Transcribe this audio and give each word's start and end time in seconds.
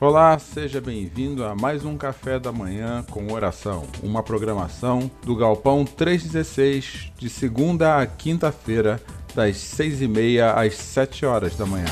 Olá, 0.00 0.38
seja 0.38 0.80
bem-vindo 0.80 1.44
a 1.44 1.56
mais 1.56 1.84
um 1.84 1.98
Café 1.98 2.38
da 2.38 2.52
Manhã 2.52 3.04
com 3.10 3.32
Oração, 3.32 3.84
uma 4.00 4.22
programação 4.22 5.10
do 5.24 5.34
Galpão 5.34 5.84
316, 5.84 7.10
de 7.18 7.28
segunda 7.28 7.98
a 7.98 8.06
quinta-feira, 8.06 9.02
das 9.34 9.56
seis 9.56 10.00
e 10.00 10.06
meia 10.06 10.52
às 10.52 10.76
sete 10.76 11.26
horas 11.26 11.56
da 11.56 11.66
manhã. 11.66 11.88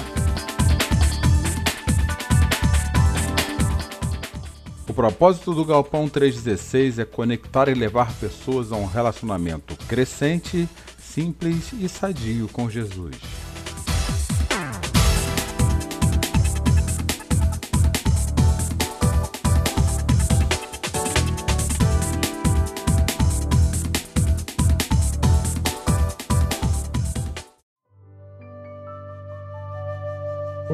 O 4.88 4.94
propósito 4.94 5.52
do 5.52 5.64
Galpão 5.64 6.08
316 6.08 7.00
é 7.00 7.04
conectar 7.04 7.68
e 7.68 7.74
levar 7.74 8.14
pessoas 8.20 8.70
a 8.70 8.76
um 8.76 8.86
relacionamento 8.86 9.74
crescente, 9.88 10.68
simples 10.96 11.72
e 11.72 11.88
sadio 11.88 12.46
com 12.52 12.70
Jesus. 12.70 13.45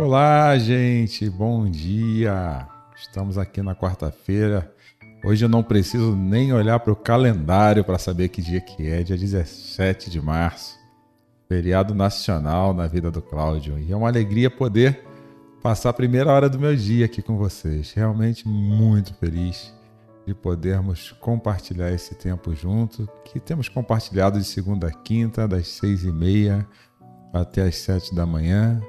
Olá, 0.05 0.59
gente, 0.59 1.31
bom 1.31 1.71
dia. 1.71 2.67
Estamos 2.97 3.39
aqui 3.39 3.63
na 3.63 3.73
quarta-feira. 3.73 4.69
Hoje 5.25 5.45
eu 5.45 5.49
não 5.49 5.63
preciso 5.63 6.17
nem 6.17 6.53
olhar 6.53 6.81
para 6.81 6.93
o 6.93 6.97
calendário 6.97 7.85
para 7.85 8.01
saber 8.01 8.29
que 8.29 8.43
dia 8.43 8.61
que 8.61 8.85
é, 8.85 9.05
dia 9.05 9.17
17 9.17 10.11
de 10.11 10.21
março. 10.21 10.77
Feriado 11.49 11.95
nacional 11.95 12.75
na 12.75 12.89
vida 12.89 13.13
do 13.13 13.23
Cláudio. 13.23 13.79
E 13.79 13.93
é 13.93 13.97
uma 13.97 14.09
alegria 14.09 14.51
poder 14.51 15.05
passar 15.63 15.91
a 15.91 15.95
primeira 15.95 16.33
hora 16.33 16.49
do 16.49 16.59
meu 16.59 16.75
dia 16.75 17.05
aqui 17.05 17.23
com 17.23 17.37
vocês. 17.37 17.93
Realmente 17.93 18.47
muito 18.49 19.15
feliz 19.15 19.73
de 20.27 20.35
podermos 20.35 21.13
compartilhar 21.13 21.93
esse 21.93 22.17
tempo 22.17 22.53
junto, 22.57 23.09
que 23.25 23.39
temos 23.39 23.69
compartilhado 23.69 24.37
de 24.37 24.45
segunda 24.45 24.89
a 24.89 24.93
quinta, 24.93 25.47
das 25.47 25.69
seis 25.69 26.03
e 26.03 26.11
meia 26.11 26.67
até 27.33 27.63
as 27.63 27.77
sete 27.77 28.13
da 28.13 28.27
manhã, 28.27 28.83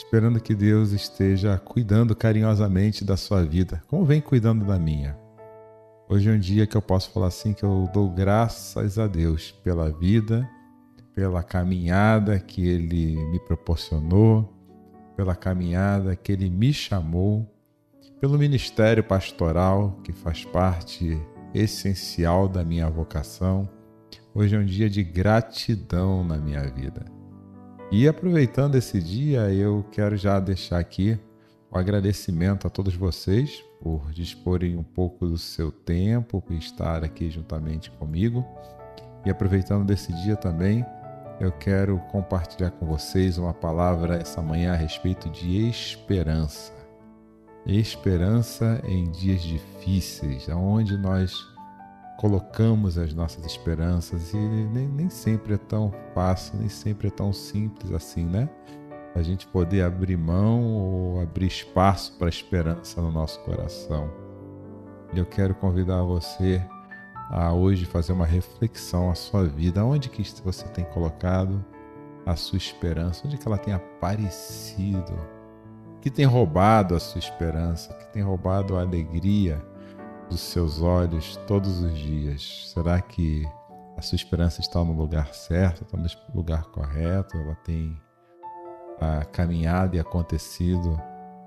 esperando 0.00 0.40
que 0.40 0.54
Deus 0.54 0.92
esteja 0.92 1.58
cuidando 1.58 2.16
carinhosamente 2.16 3.04
da 3.04 3.16
sua 3.16 3.44
vida, 3.44 3.82
como 3.86 4.04
vem 4.04 4.20
cuidando 4.20 4.64
da 4.64 4.78
minha. 4.78 5.16
Hoje 6.08 6.28
é 6.30 6.32
um 6.32 6.38
dia 6.38 6.66
que 6.66 6.76
eu 6.76 6.82
posso 6.82 7.10
falar 7.10 7.26
assim 7.26 7.52
que 7.52 7.62
eu 7.62 7.88
dou 7.92 8.08
graças 8.08 8.98
a 8.98 9.06
Deus 9.06 9.52
pela 9.62 9.90
vida, 9.90 10.48
pela 11.14 11.42
caminhada 11.42 12.40
que 12.40 12.66
ele 12.66 13.14
me 13.26 13.38
proporcionou, 13.40 14.50
pela 15.16 15.36
caminhada 15.36 16.16
que 16.16 16.32
ele 16.32 16.48
me 16.48 16.72
chamou, 16.72 17.46
pelo 18.18 18.38
ministério 18.38 19.04
pastoral 19.04 20.00
que 20.02 20.12
faz 20.12 20.44
parte 20.46 21.20
essencial 21.54 22.48
da 22.48 22.64
minha 22.64 22.88
vocação. 22.88 23.68
Hoje 24.34 24.56
é 24.56 24.58
um 24.58 24.64
dia 24.64 24.88
de 24.88 25.04
gratidão 25.04 26.24
na 26.24 26.38
minha 26.38 26.62
vida. 26.70 27.19
E 27.92 28.06
aproveitando 28.06 28.76
esse 28.76 29.02
dia, 29.02 29.52
eu 29.52 29.84
quero 29.90 30.16
já 30.16 30.38
deixar 30.38 30.78
aqui 30.78 31.18
o 31.68 31.76
agradecimento 31.76 32.64
a 32.64 32.70
todos 32.70 32.94
vocês 32.94 33.64
por 33.82 34.12
disporem 34.12 34.76
um 34.76 34.82
pouco 34.84 35.26
do 35.26 35.36
seu 35.36 35.72
tempo, 35.72 36.40
por 36.40 36.54
estar 36.54 37.02
aqui 37.02 37.28
juntamente 37.28 37.90
comigo. 37.90 38.44
E 39.26 39.30
aproveitando 39.30 39.84
desse 39.84 40.12
dia 40.22 40.36
também, 40.36 40.86
eu 41.40 41.50
quero 41.50 41.98
compartilhar 42.12 42.70
com 42.70 42.86
vocês 42.86 43.38
uma 43.38 43.52
palavra 43.52 44.18
essa 44.18 44.40
manhã 44.40 44.72
a 44.72 44.76
respeito 44.76 45.28
de 45.28 45.68
esperança. 45.68 46.72
Esperança 47.66 48.80
em 48.86 49.10
dias 49.10 49.42
difíceis, 49.42 50.48
onde 50.48 50.96
nós 50.96 51.32
colocamos 52.20 52.98
as 52.98 53.14
nossas 53.14 53.46
esperanças 53.46 54.34
e 54.34 54.36
nem, 54.36 54.86
nem 54.86 55.08
sempre 55.08 55.54
é 55.54 55.56
tão 55.56 55.90
fácil, 56.14 56.58
nem 56.58 56.68
sempre 56.68 57.08
é 57.08 57.10
tão 57.10 57.32
simples 57.32 57.90
assim, 57.92 58.26
né? 58.26 58.46
A 59.14 59.22
gente 59.22 59.46
poder 59.46 59.80
abrir 59.80 60.18
mão 60.18 60.62
ou 60.62 61.22
abrir 61.22 61.46
espaço 61.46 62.18
para 62.18 62.26
a 62.26 62.28
esperança 62.28 63.00
no 63.00 63.10
nosso 63.10 63.40
coração. 63.40 64.10
E 65.14 65.18
eu 65.18 65.24
quero 65.24 65.54
convidar 65.54 66.02
você 66.02 66.62
a 67.30 67.54
hoje 67.54 67.86
fazer 67.86 68.12
uma 68.12 68.26
reflexão 68.26 69.10
à 69.10 69.14
sua 69.14 69.46
vida, 69.46 69.82
onde 69.82 70.10
que 70.10 70.22
você 70.44 70.68
tem 70.68 70.84
colocado 70.84 71.64
a 72.26 72.36
sua 72.36 72.58
esperança, 72.58 73.22
onde 73.24 73.38
que 73.38 73.48
ela 73.48 73.56
tem 73.56 73.72
aparecido, 73.72 75.14
que 76.02 76.10
tem 76.10 76.26
roubado 76.26 76.94
a 76.94 77.00
sua 77.00 77.18
esperança, 77.18 77.94
que 77.94 78.12
tem 78.12 78.22
roubado 78.22 78.76
a 78.76 78.82
alegria, 78.82 79.64
dos 80.30 80.40
seus 80.40 80.80
olhos 80.80 81.36
todos 81.46 81.80
os 81.80 81.98
dias? 81.98 82.70
Será 82.72 83.00
que 83.00 83.44
a 83.96 84.00
sua 84.00 84.16
esperança 84.16 84.60
está 84.60 84.82
no 84.82 84.92
lugar 84.92 85.34
certo, 85.34 85.82
está 85.82 85.98
no 85.98 86.06
lugar 86.34 86.64
correto? 86.66 87.36
Ela 87.36 87.56
tem 87.56 88.00
a, 89.00 89.24
caminhado 89.24 89.96
e 89.96 90.00
acontecido 90.00 90.98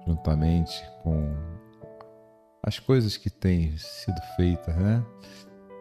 juntamente 0.06 0.84
com 1.02 1.34
as 2.62 2.78
coisas 2.78 3.16
que 3.16 3.30
têm 3.30 3.76
sido 3.78 4.20
feitas, 4.36 4.76
né? 4.76 5.04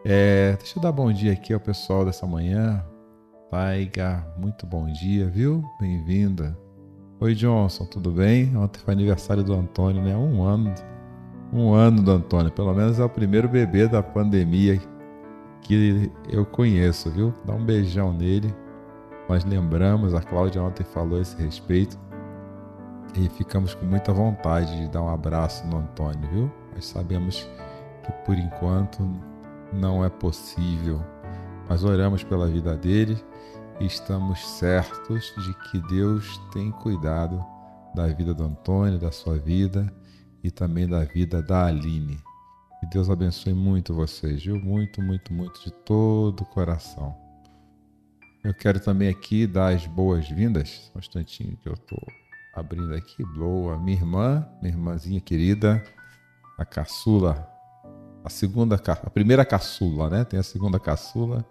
É, 0.05 0.55
deixa 0.57 0.79
eu 0.79 0.83
dar 0.83 0.91
bom 0.91 1.11
dia 1.11 1.33
aqui 1.33 1.53
ao 1.53 1.59
pessoal 1.59 2.05
dessa 2.05 2.25
manhã. 2.25 2.83
Taiga, 3.49 4.25
muito 4.37 4.65
bom 4.65 4.85
dia, 4.87 5.27
viu? 5.27 5.63
Bem-vinda. 5.79 6.57
Oi, 7.19 7.35
Johnson, 7.35 7.85
tudo 7.85 8.11
bem? 8.11 8.55
Ontem 8.57 8.79
foi 8.79 8.93
aniversário 8.93 9.43
do 9.43 9.53
Antônio, 9.53 10.01
né? 10.01 10.15
Um 10.15 10.43
ano 10.43 10.73
um 11.53 11.73
ano 11.73 12.01
do 12.01 12.11
Antônio. 12.11 12.51
Pelo 12.51 12.73
menos 12.73 12.99
é 12.99 13.03
o 13.03 13.09
primeiro 13.09 13.47
bebê 13.47 13.87
da 13.87 14.01
pandemia 14.01 14.79
que 15.61 16.11
eu 16.27 16.45
conheço, 16.45 17.11
viu? 17.11 17.33
Dá 17.45 17.53
um 17.53 17.63
beijão 17.63 18.11
nele. 18.11 18.53
Nós 19.29 19.45
lembramos, 19.45 20.13
a 20.13 20.21
Cláudia 20.21 20.61
ontem 20.61 20.83
falou 20.83 21.19
a 21.19 21.21
esse 21.21 21.41
respeito. 21.41 21.97
E 23.15 23.29
ficamos 23.29 23.75
com 23.75 23.85
muita 23.85 24.11
vontade 24.11 24.75
de 24.75 24.87
dar 24.87 25.03
um 25.03 25.09
abraço 25.09 25.65
no 25.67 25.77
Antônio, 25.77 26.27
viu? 26.31 26.51
Mas 26.73 26.85
sabemos 26.85 27.47
que 28.03 28.11
por 28.25 28.35
enquanto 28.35 29.07
não 29.71 30.03
é 30.03 30.09
possível. 30.09 30.99
Mas 31.69 31.83
oramos 31.83 32.23
pela 32.23 32.47
vida 32.47 32.75
dele 32.75 33.23
e 33.79 33.85
estamos 33.85 34.45
certos 34.57 35.33
de 35.37 35.53
que 35.69 35.79
Deus 35.87 36.41
tem 36.51 36.71
cuidado 36.71 37.43
da 37.93 38.07
vida 38.07 38.33
do 38.33 38.43
Antônio, 38.43 38.97
da 38.97 39.11
sua 39.11 39.37
vida 39.37 39.85
e 40.43 40.51
também 40.51 40.87
da 40.87 41.03
vida 41.05 41.41
da 41.41 41.65
Aline. 41.65 42.19
Que 42.79 42.85
Deus 42.87 43.09
abençoe 43.09 43.53
muito 43.53 43.93
vocês, 43.93 44.43
viu? 44.43 44.59
Muito, 44.59 45.01
muito, 45.01 45.33
muito 45.33 45.63
de 45.63 45.71
todo 45.71 46.41
o 46.41 46.45
coração. 46.45 47.15
Eu 48.43 48.53
quero 48.53 48.77
também 48.77 49.07
aqui 49.07 49.47
dar 49.47 49.73
as 49.73 49.87
boas-vindas. 49.87 50.91
Um 50.93 50.99
instantinho 50.99 51.55
que 51.55 51.69
eu 51.69 51.75
estou 51.75 52.05
abrindo 52.53 52.93
aqui. 52.93 53.23
Boa. 53.37 53.79
Minha 53.79 53.97
irmã, 53.97 54.49
minha 54.61 54.73
irmãzinha 54.73 55.21
querida, 55.21 55.81
a 56.57 56.65
caçula, 56.65 57.49
a 58.21 58.29
segunda, 58.29 58.75
a 58.75 59.09
primeira 59.09 59.45
caçula, 59.45 60.09
né? 60.09 60.25
Tem 60.25 60.37
a 60.37 60.43
segunda 60.43 60.77
caçula. 60.77 61.45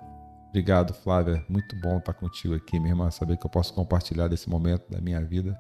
Obrigado, 0.51 0.93
Flávia. 0.93 1.43
Muito 1.49 1.75
bom 1.81 1.97
estar 1.97 2.13
contigo 2.13 2.55
aqui, 2.55 2.79
minha 2.79 2.93
irmã. 2.93 3.11
Saber 3.11 3.39
que 3.39 3.47
eu 3.47 3.51
posso 3.51 3.73
compartilhar 3.73 4.29
desse 4.29 4.51
momento 4.51 4.91
da 4.91 5.01
minha 5.01 5.25
vida 5.25 5.59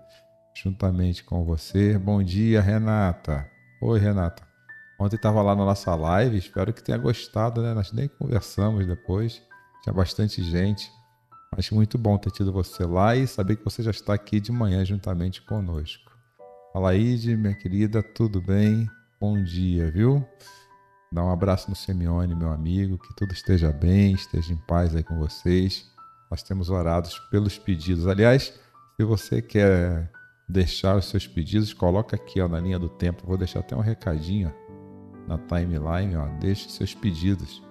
juntamente 0.54 1.24
com 1.24 1.44
você. 1.44 1.98
Bom 1.98 2.22
dia, 2.22 2.60
Renata. 2.60 3.50
Oi, 3.80 3.98
Renata. 3.98 4.42
Ontem 4.98 5.16
estava 5.16 5.42
lá 5.42 5.56
na 5.56 5.64
nossa 5.64 5.94
live, 5.94 6.36
espero 6.36 6.72
que 6.72 6.82
tenha 6.82 6.98
gostado, 6.98 7.62
né? 7.62 7.74
Nós 7.74 7.92
nem 7.92 8.06
conversamos 8.06 8.86
depois, 8.86 9.42
tinha 9.82 9.92
bastante 9.92 10.42
gente. 10.42 10.88
Acho 11.56 11.74
muito 11.74 11.98
bom 11.98 12.16
ter 12.16 12.30
tido 12.30 12.52
você 12.52 12.84
lá 12.84 13.16
e 13.16 13.26
saber 13.26 13.56
que 13.56 13.64
você 13.64 13.82
já 13.82 13.90
está 13.90 14.14
aqui 14.14 14.40
de 14.40 14.52
manhã 14.52 14.84
juntamente 14.84 15.42
conosco. 15.42 16.12
Fala, 16.72 16.94
Ide, 16.94 17.36
minha 17.36 17.54
querida, 17.54 18.02
tudo 18.02 18.40
bem? 18.40 18.88
Bom 19.20 19.42
dia, 19.42 19.90
viu? 19.90 20.26
Dá 21.12 21.22
um 21.22 21.30
abraço 21.30 21.68
no 21.68 21.76
Simeone, 21.76 22.34
meu 22.34 22.50
amigo, 22.50 22.96
que 22.96 23.14
tudo 23.14 23.32
esteja 23.34 23.70
bem, 23.70 24.14
esteja 24.14 24.52
em 24.52 24.56
paz 24.56 24.96
aí 24.96 25.02
com 25.02 25.18
vocês. 25.18 25.90
Nós 26.30 26.42
temos 26.42 26.70
orado 26.70 27.08
pelos 27.30 27.58
pedidos. 27.58 28.06
Aliás, 28.06 28.58
se 28.96 29.04
você 29.04 29.42
quer 29.42 30.10
deixar 30.52 30.96
os 30.96 31.06
seus 31.06 31.26
pedidos, 31.26 31.72
coloca 31.72 32.14
aqui 32.14 32.40
ó, 32.40 32.46
na 32.46 32.60
linha 32.60 32.78
do 32.78 32.88
tempo. 32.88 33.26
Vou 33.26 33.36
deixar 33.36 33.60
até 33.60 33.74
um 33.74 33.80
recadinho 33.80 34.52
na 35.26 35.38
timeline. 35.38 36.14
Ó, 36.16 36.26
deixe 36.38 36.68
seus 36.68 36.94
pedidos, 36.94 37.62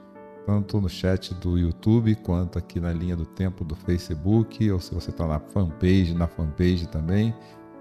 tanto 0.46 0.82
no 0.82 0.90
chat 0.90 1.34
do 1.36 1.58
YouTube 1.58 2.16
quanto 2.16 2.58
aqui 2.58 2.80
na 2.80 2.92
linha 2.92 3.16
do 3.16 3.26
tempo 3.26 3.64
do 3.64 3.76
Facebook, 3.76 4.70
ou 4.72 4.80
se 4.80 4.94
você 4.94 5.12
está 5.12 5.28
na 5.28 5.40
fanpage, 5.40 6.14
na 6.14 6.28
fanpage 6.28 6.88
também. 6.88 7.34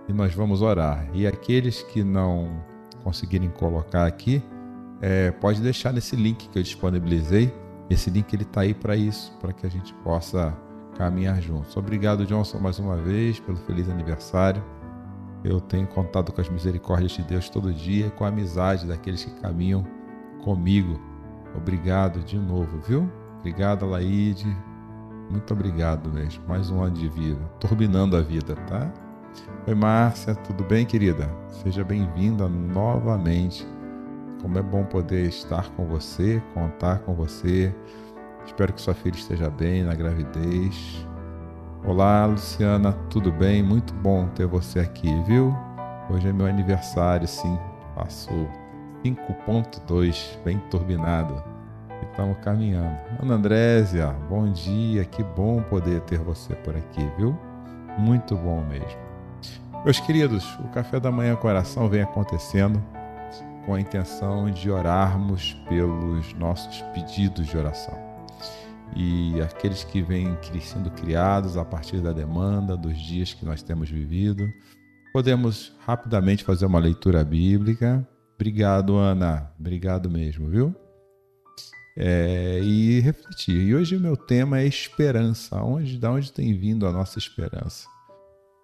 E 0.09 0.13
nós 0.13 0.35
vamos 0.35 0.61
orar. 0.61 1.09
E 1.15 1.27
aqueles 1.27 1.83
que 1.83 2.05
não 2.05 2.63
conseguirem 3.03 3.49
colocar 3.49 4.07
aqui, 4.07 4.43
é, 5.01 5.31
pode 5.31 5.63
deixar 5.63 5.93
nesse 5.93 6.15
link 6.15 6.49
que 6.49 6.59
eu 6.59 6.63
disponibilizei. 6.63 7.53
Esse 7.89 8.11
link 8.11 8.33
ele 8.33 8.43
está 8.43 8.61
aí 8.61 8.75
para 8.75 8.95
isso, 8.95 9.33
para 9.41 9.53
que 9.53 9.67
a 9.67 9.71
gente 9.71 9.95
possa 9.95 10.57
caminhar 10.97 11.41
juntos. 11.41 11.77
Obrigado, 11.77 12.27
Johnson, 12.27 12.59
mais 12.59 12.79
uma 12.79 12.97
vez 12.97 13.41
pelo 13.41 13.57
feliz 13.57 13.89
aniversário. 13.89 14.63
Eu 15.43 15.61
tenho 15.61 15.87
contado 15.87 16.33
com 16.33 16.41
as 16.41 16.49
misericórdias 16.49 17.13
de 17.13 17.23
Deus 17.23 17.49
todo 17.49 17.73
dia 17.73 18.07
e 18.07 18.11
com 18.11 18.25
a 18.25 18.29
amizade 18.29 18.87
daqueles 18.87 19.25
que 19.25 19.41
caminham 19.41 19.87
comigo. 20.45 21.01
Obrigado 21.57 22.21
de 22.21 22.39
novo, 22.39 22.79
viu? 22.81 23.11
Obrigado, 23.39 23.87
Laide. 23.87 24.47
Muito 25.31 25.55
obrigado 25.55 26.11
mesmo. 26.13 26.45
Mais 26.47 26.71
um 26.71 26.83
ano 26.83 26.95
de 26.95 27.09
vida. 27.09 27.41
Turbinando 27.59 28.17
a 28.17 28.21
vida, 28.21 28.55
tá? 28.67 28.93
Oi, 29.67 29.75
Márcia. 29.75 30.35
Tudo 30.35 30.65
bem, 30.65 30.85
querida? 30.85 31.31
Seja 31.49 31.85
bem-vinda 31.85 32.49
novamente. 32.49 33.67
Como 34.43 34.59
é 34.59 34.63
bom 34.63 34.85
poder 34.85 35.27
estar 35.27 35.71
com 35.71 35.87
você, 35.87 36.43
contar 36.53 36.99
com 37.01 37.15
você. 37.15 37.75
Espero 38.45 38.73
que 38.73 38.81
sua 38.81 38.95
filha 38.95 39.15
esteja 39.17 39.49
bem 39.49 39.85
na 39.85 39.95
gravidez. 39.95 41.07
Olá, 41.83 42.27
Luciana, 42.27 42.93
tudo 43.09 43.33
bem? 43.33 43.63
Muito 43.63 43.95
bom 43.95 44.29
ter 44.29 44.47
você 44.47 44.81
aqui, 44.81 45.09
viu? 45.23 45.57
Hoje 46.11 46.29
é 46.29 46.33
meu 46.33 46.47
aniversário, 46.47 47.27
sim. 47.27 47.59
Passou 47.95 48.47
5.2, 49.03 50.39
bem 50.45 50.59
turbinado. 50.71 51.43
Estamos 52.03 52.37
caminhando. 52.41 52.99
Ana 53.23 53.35
Andrésia, 53.35 54.15
bom 54.29 54.53
dia, 54.53 55.07
que 55.07 55.23
bom 55.23 55.63
poder 55.63 56.03
ter 56.03 56.19
você 56.19 56.55
por 56.55 56.77
aqui, 56.77 57.11
viu? 57.17 57.37
Muito 57.97 58.37
bom 58.37 58.63
mesmo. 58.63 59.01
Meus 59.83 59.99
queridos, 60.01 60.45
o 60.59 60.69
Café 60.69 61.01
da 61.01 61.11
Manhã 61.11 61.35
Coração 61.35 61.89
vem 61.89 62.03
acontecendo 62.03 62.81
com 63.65 63.75
a 63.75 63.81
intenção 63.81 64.51
de 64.51 64.71
orarmos 64.71 65.55
pelos 65.67 66.35
nossos 66.35 66.83
pedidos 66.93 67.47
de 67.47 67.57
oração 67.57 68.10
e 68.97 69.41
aqueles 69.41 69.85
que 69.85 70.03
vêm 70.03 70.37
sendo 70.61 70.91
criados 70.91 71.57
a 71.57 71.65
partir 71.65 72.01
da 72.01 72.13
demanda, 72.13 72.77
dos 72.77 72.99
dias 72.99 73.33
que 73.33 73.45
nós 73.45 73.63
temos 73.63 73.89
vivido. 73.89 74.47
Podemos 75.13 75.73
rapidamente 75.81 76.45
fazer 76.45 76.67
uma 76.67 76.79
leitura 76.79 77.25
bíblica. 77.25 78.07
Obrigado, 78.35 78.97
Ana. 78.97 79.53
Obrigado 79.59 80.09
mesmo, 80.09 80.49
viu? 80.49 80.75
É, 81.97 82.61
e 82.63 83.01
refletir. 83.01 83.57
E 83.57 83.75
hoje 83.75 83.97
o 83.97 84.01
meu 84.01 84.17
tema 84.17 84.61
é 84.61 84.67
esperança. 84.67 85.63
Onde, 85.63 85.99
da 85.99 86.11
onde 86.11 86.33
tem 86.33 86.57
vindo 86.57 86.87
a 86.87 86.93
nossa 86.93 87.19
esperança? 87.19 87.87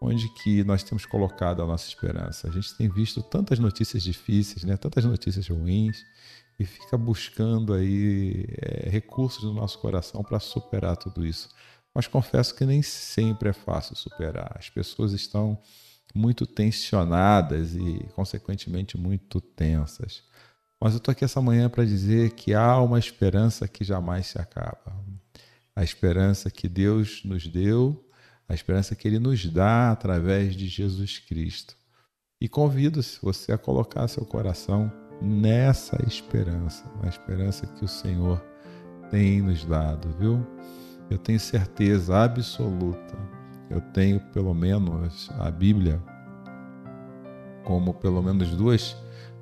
Onde 0.01 0.29
que 0.35 0.63
nós 0.65 0.83
temos 0.83 1.05
colocado 1.05 1.63
a 1.63 1.67
nossa 1.67 1.89
esperança? 1.89 2.49
A 2.49 2.51
gente 2.51 2.77
tem 2.77 2.89
visto 2.89 3.23
tantas 3.23 3.59
notícias 3.59 4.03
difíceis, 4.03 4.65
né? 4.65 4.77
tantas 4.77 5.05
notícias 5.05 5.49
ruins, 5.49 5.97
e 6.59 6.65
fica 6.65 6.97
buscando 6.97 7.75
aí 7.75 8.47
é, 8.61 8.89
recursos 8.89 9.45
no 9.45 9.53
nosso 9.53 9.79
coração 9.79 10.23
para 10.23 10.41
superar 10.41 10.97
tudo 10.97 11.25
isso. 11.25 11.49
Mas 11.95 12.07
confesso 12.07 12.55
que 12.55 12.65
nem 12.65 12.83
sempre 12.83 13.51
é 13.51 13.53
fácil 13.53 13.97
superar. 13.97 14.55
As 14.59 14.69
pessoas 14.69 15.13
estão 15.13 15.59
muito 16.15 16.47
tensionadas 16.47 17.75
e, 17.75 18.07
consequentemente, 18.15 18.97
muito 18.97 19.41
tensas. 19.41 20.23
Mas 20.81 20.93
eu 20.93 20.99
estou 20.99 21.13
aqui 21.13 21.25
essa 21.25 21.41
manhã 21.41 21.69
para 21.69 21.85
dizer 21.85 22.33
que 22.33 22.55
há 22.55 22.81
uma 22.81 22.99
esperança 22.99 23.67
que 23.67 23.85
jamais 23.85 24.27
se 24.27 24.39
acaba. 24.39 24.95
A 25.75 25.83
esperança 25.83 26.51
que 26.51 26.69
Deus 26.69 27.23
nos 27.25 27.47
deu, 27.47 28.07
a 28.49 28.55
esperança 28.55 28.95
que 28.95 29.09
Ele 29.09 29.19
nos 29.19 29.45
dá 29.47 29.91
através 29.91 30.55
de 30.55 30.69
Jesus 30.69 31.19
Cristo. 31.19 31.77
E 32.41 32.49
convido 32.49 33.01
você 33.23 33.53
a 33.53 33.59
colocar 33.59 34.07
seu 34.09 34.25
coração 34.25 34.93
nessa 35.21 36.03
esperança, 36.07 36.85
na 37.03 37.09
esperança 37.09 37.67
que 37.67 37.85
o 37.85 37.89
Senhor 37.89 38.43
tem 39.11 39.41
nos 39.43 39.65
dado, 39.65 40.09
viu? 40.19 40.47
Eu 41.11 41.19
tenho 41.19 41.39
certeza 41.39 42.17
absoluta, 42.25 43.17
eu 43.71 43.81
tenho 43.81 44.21
pelo 44.33 44.53
menos 44.55 45.31
a 45.39 45.51
Bíblia 45.51 46.03
como 47.65 47.93
pelo 47.93 48.23
menos 48.23 48.51
duas, 48.51 48.97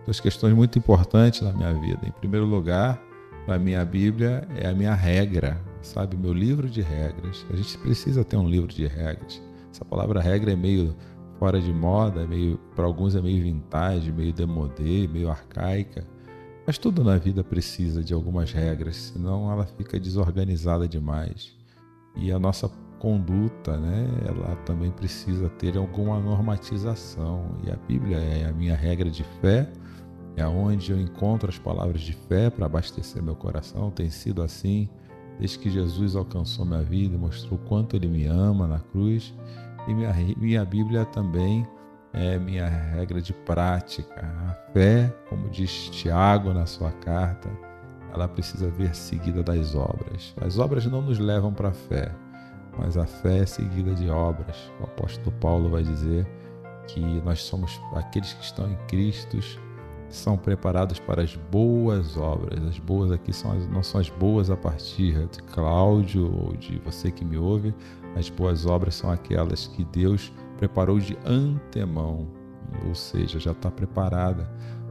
duas 0.04 0.18
questões 0.18 0.54
muito 0.54 0.78
importantes 0.78 1.42
na 1.42 1.52
minha 1.52 1.72
vida. 1.74 2.00
Em 2.06 2.12
primeiro 2.12 2.46
lugar, 2.46 3.00
a 3.46 3.58
minha 3.58 3.84
Bíblia 3.84 4.48
é 4.56 4.66
a 4.66 4.74
minha 4.74 4.94
regra, 4.94 5.60
sabe? 5.82 6.16
Meu 6.16 6.32
livro 6.32 6.68
de 6.68 6.80
regras. 6.80 7.44
A 7.50 7.56
gente 7.56 7.76
precisa 7.78 8.24
ter 8.24 8.36
um 8.36 8.48
livro 8.48 8.68
de 8.68 8.86
regras. 8.86 9.42
Essa 9.70 9.84
palavra 9.84 10.20
regra 10.20 10.52
é 10.52 10.56
meio 10.56 10.96
fora 11.44 11.60
de 11.60 11.74
moda, 11.74 12.22
é 12.22 12.26
meio 12.26 12.58
para 12.74 12.86
alguns 12.86 13.14
é 13.14 13.20
meio 13.20 13.42
vintage, 13.42 14.10
meio 14.10 14.32
demodé, 14.32 15.06
meio 15.06 15.28
arcaica. 15.28 16.02
Mas 16.66 16.78
tudo 16.78 17.04
na 17.04 17.18
vida 17.18 17.44
precisa 17.44 18.02
de 18.02 18.14
algumas 18.14 18.50
regras, 18.50 18.96
senão 18.96 19.52
ela 19.52 19.66
fica 19.66 20.00
desorganizada 20.00 20.88
demais. 20.88 21.54
E 22.16 22.32
a 22.32 22.38
nossa 22.38 22.70
conduta, 22.98 23.76
né, 23.76 24.08
ela 24.26 24.56
também 24.64 24.90
precisa 24.90 25.50
ter 25.50 25.76
alguma 25.76 26.18
normatização. 26.18 27.58
E 27.62 27.70
a 27.70 27.76
Bíblia 27.76 28.16
é 28.16 28.46
a 28.46 28.52
minha 28.54 28.74
regra 28.74 29.10
de 29.10 29.22
fé, 29.42 29.70
é 30.36 30.46
onde 30.46 30.92
eu 30.92 30.98
encontro 30.98 31.50
as 31.50 31.58
palavras 31.58 32.00
de 32.00 32.14
fé 32.14 32.48
para 32.48 32.64
abastecer 32.64 33.22
meu 33.22 33.36
coração. 33.36 33.90
Tem 33.90 34.08
sido 34.08 34.40
assim 34.40 34.88
desde 35.38 35.58
que 35.58 35.68
Jesus 35.68 36.16
alcançou 36.16 36.64
minha 36.64 36.82
vida 36.82 37.18
mostrou 37.18 37.58
quanto 37.68 37.96
Ele 37.96 38.06
me 38.06 38.24
ama 38.24 38.66
na 38.66 38.78
cruz 38.78 39.34
e 39.86 39.94
minha, 39.94 40.12
minha 40.36 40.64
Bíblia 40.64 41.04
também 41.04 41.66
é 42.12 42.38
minha 42.38 42.66
regra 42.66 43.20
de 43.20 43.32
prática. 43.32 44.24
A 44.48 44.72
fé, 44.72 45.12
como 45.28 45.48
diz 45.50 45.90
Tiago 45.90 46.52
na 46.52 46.66
sua 46.66 46.92
carta, 46.92 47.50
ela 48.12 48.28
precisa 48.28 48.70
ver 48.70 48.94
seguida 48.94 49.42
das 49.42 49.74
obras. 49.74 50.34
As 50.40 50.58
obras 50.58 50.86
não 50.86 51.02
nos 51.02 51.18
levam 51.18 51.52
para 51.52 51.70
a 51.70 51.74
fé, 51.74 52.14
mas 52.78 52.96
a 52.96 53.06
fé 53.06 53.38
é 53.38 53.46
seguida 53.46 53.94
de 53.94 54.08
obras. 54.08 54.72
O 54.80 54.84
apóstolo 54.84 55.32
Paulo 55.40 55.70
vai 55.70 55.82
dizer 55.82 56.26
que 56.86 57.00
nós 57.22 57.42
somos 57.42 57.80
aqueles 57.94 58.32
que 58.32 58.44
estão 58.44 58.70
em 58.70 58.76
Cristo 58.86 59.38
são 60.08 60.36
preparados 60.36 61.00
para 61.00 61.22
as 61.22 61.34
boas 61.34 62.16
obras. 62.16 62.62
As 62.64 62.78
boas 62.78 63.10
aqui 63.10 63.32
são 63.32 63.52
as, 63.52 63.66
não 63.68 63.82
são 63.82 64.00
as 64.00 64.08
boas 64.08 64.50
a 64.50 64.56
partir 64.56 65.26
de 65.26 65.42
Cláudio 65.42 66.32
ou 66.32 66.56
de 66.56 66.78
você 66.78 67.10
que 67.10 67.24
me 67.24 67.36
ouve, 67.36 67.74
as 68.16 68.28
boas 68.28 68.66
obras 68.66 68.94
são 68.94 69.10
aquelas 69.10 69.66
que 69.66 69.84
Deus 69.84 70.32
preparou 70.56 70.98
de 70.98 71.16
antemão, 71.24 72.28
ou 72.86 72.94
seja, 72.94 73.38
já 73.38 73.52
está 73.52 73.70
preparada 73.70 74.48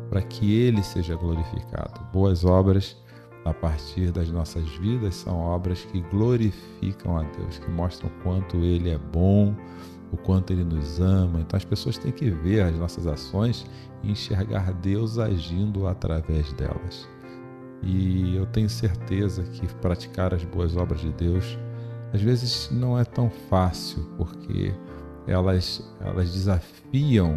para 0.10 0.22
que 0.22 0.54
Ele 0.54 0.84
seja 0.84 1.16
glorificado. 1.16 2.02
Boas 2.12 2.44
obras 2.44 2.98
a 3.46 3.54
partir 3.54 4.12
das 4.12 4.30
nossas 4.30 4.68
vidas 4.78 5.16
são 5.16 5.38
obras 5.40 5.84
que 5.86 6.02
glorificam 6.02 7.18
a 7.18 7.24
Deus, 7.24 7.60
que 7.60 7.70
mostram 7.70 8.10
o 8.10 8.24
quanto 8.24 8.58
Ele 8.58 8.90
é 8.90 8.98
bom, 8.98 9.56
o 10.12 10.18
quanto 10.18 10.54
Ele 10.54 10.64
nos 10.64 11.00
ama. 11.00 11.42
Então 11.42 11.58
as 11.58 11.66
pessoas 11.66 11.98
têm 11.98 12.12
que 12.12 12.30
ver 12.30 12.62
as 12.62 12.78
nossas 12.78 13.08
ações 13.08 13.66
e 14.02 14.12
enxergar 14.12 14.72
Deus 14.74 15.18
agindo 15.18 15.88
através 15.88 16.54
delas. 16.54 17.08
E 17.82 18.36
eu 18.36 18.46
tenho 18.46 18.70
certeza 18.70 19.44
que 19.44 19.68
praticar 19.76 20.34
as 20.34 20.44
boas 20.46 20.78
obras 20.78 21.02
de 21.02 21.12
Deus 21.12 21.58
às 22.14 22.22
vezes 22.22 22.70
não 22.72 22.98
é 22.98 23.04
tão 23.04 23.30
fácil, 23.30 24.04
porque 24.18 24.74
elas, 25.28 25.84
elas 26.00 26.32
desafiam 26.32 27.36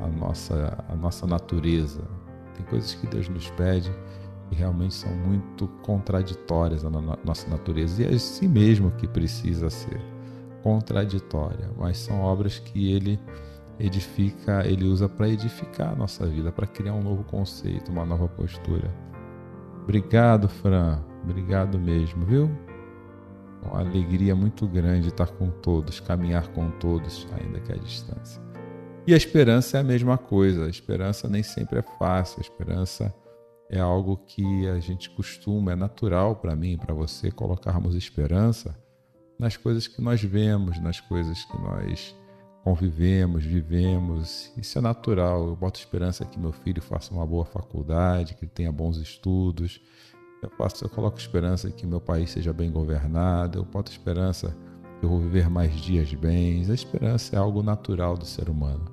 a, 0.00 0.04
a 0.04 0.08
nossa, 0.08 0.84
a 0.88 0.94
nossa 0.94 1.26
natureza. 1.26 2.02
Tem 2.54 2.66
coisas 2.66 2.94
que 2.94 3.06
Deus 3.06 3.28
nos 3.28 3.50
pede 3.50 3.90
que 4.48 4.54
realmente 4.54 4.94
são 4.94 5.10
muito 5.10 5.66
contraditórias 5.82 6.82
na 6.82 6.90
nossa 7.24 7.48
natureza, 7.48 8.02
e 8.02 8.06
é 8.06 8.14
assim 8.14 8.46
mesmo 8.46 8.90
que 8.92 9.08
precisa 9.08 9.70
ser 9.70 10.00
contraditória, 10.62 11.70
mas 11.78 11.98
são 11.98 12.20
obras 12.20 12.58
que 12.58 12.92
ele 12.92 13.18
edifica, 13.78 14.66
ele 14.66 14.84
usa 14.84 15.08
para 15.08 15.28
edificar 15.28 15.92
a 15.92 15.96
nossa 15.96 16.26
vida, 16.26 16.52
para 16.52 16.66
criar 16.66 16.94
um 16.94 17.02
novo 17.02 17.24
conceito, 17.24 17.90
uma 17.90 18.04
nova 18.04 18.28
postura. 18.28 18.94
Obrigado, 19.82 20.48
Fran. 20.48 21.02
Obrigado 21.22 21.78
mesmo, 21.78 22.24
viu? 22.24 22.50
Uma 23.66 23.80
alegria 23.80 24.34
muito 24.34 24.66
grande 24.66 25.08
estar 25.08 25.28
com 25.28 25.50
todos, 25.50 26.00
caminhar 26.00 26.48
com 26.48 26.70
todos, 26.70 27.26
ainda 27.32 27.60
que 27.60 27.72
à 27.72 27.76
distância. 27.76 28.42
E 29.06 29.12
a 29.12 29.16
esperança 29.16 29.76
é 29.76 29.80
a 29.80 29.84
mesma 29.84 30.16
coisa. 30.16 30.64
A 30.64 30.68
esperança 30.68 31.28
nem 31.28 31.42
sempre 31.42 31.78
é 31.78 31.82
fácil. 31.82 32.38
A 32.38 32.42
esperança 32.42 33.14
é 33.68 33.78
algo 33.78 34.16
que 34.16 34.66
a 34.68 34.78
gente 34.78 35.10
costuma, 35.10 35.72
é 35.72 35.76
natural 35.76 36.36
para 36.36 36.56
mim, 36.56 36.78
para 36.78 36.94
você, 36.94 37.30
colocarmos 37.30 37.94
esperança 37.94 38.74
nas 39.38 39.56
coisas 39.56 39.86
que 39.86 40.00
nós 40.00 40.22
vemos, 40.22 40.80
nas 40.80 41.00
coisas 41.00 41.44
que 41.44 41.58
nós 41.58 42.16
convivemos, 42.62 43.44
vivemos. 43.44 44.50
Isso 44.56 44.78
é 44.78 44.80
natural. 44.80 45.48
Eu 45.48 45.56
boto 45.56 45.78
esperança 45.78 46.24
que 46.24 46.38
meu 46.38 46.52
filho 46.52 46.80
faça 46.80 47.12
uma 47.12 47.26
boa 47.26 47.44
faculdade, 47.44 48.34
que 48.34 48.44
ele 48.44 48.52
tenha 48.54 48.72
bons 48.72 48.96
estudos, 48.96 49.82
eu, 50.44 50.50
faço, 50.56 50.84
eu 50.84 50.88
coloco 50.88 51.18
esperança 51.18 51.70
que 51.70 51.86
meu 51.86 52.00
país 52.00 52.30
seja 52.30 52.52
bem 52.52 52.70
governado. 52.70 53.58
Eu 53.58 53.64
boto 53.64 53.90
esperança 53.90 54.56
que 54.98 55.06
eu 55.06 55.08
vou 55.08 55.20
viver 55.20 55.48
mais 55.48 55.74
dias 55.74 56.12
bens. 56.14 56.70
A 56.70 56.74
esperança 56.74 57.36
é 57.36 57.38
algo 57.38 57.62
natural 57.62 58.16
do 58.16 58.26
ser 58.26 58.48
humano. 58.48 58.84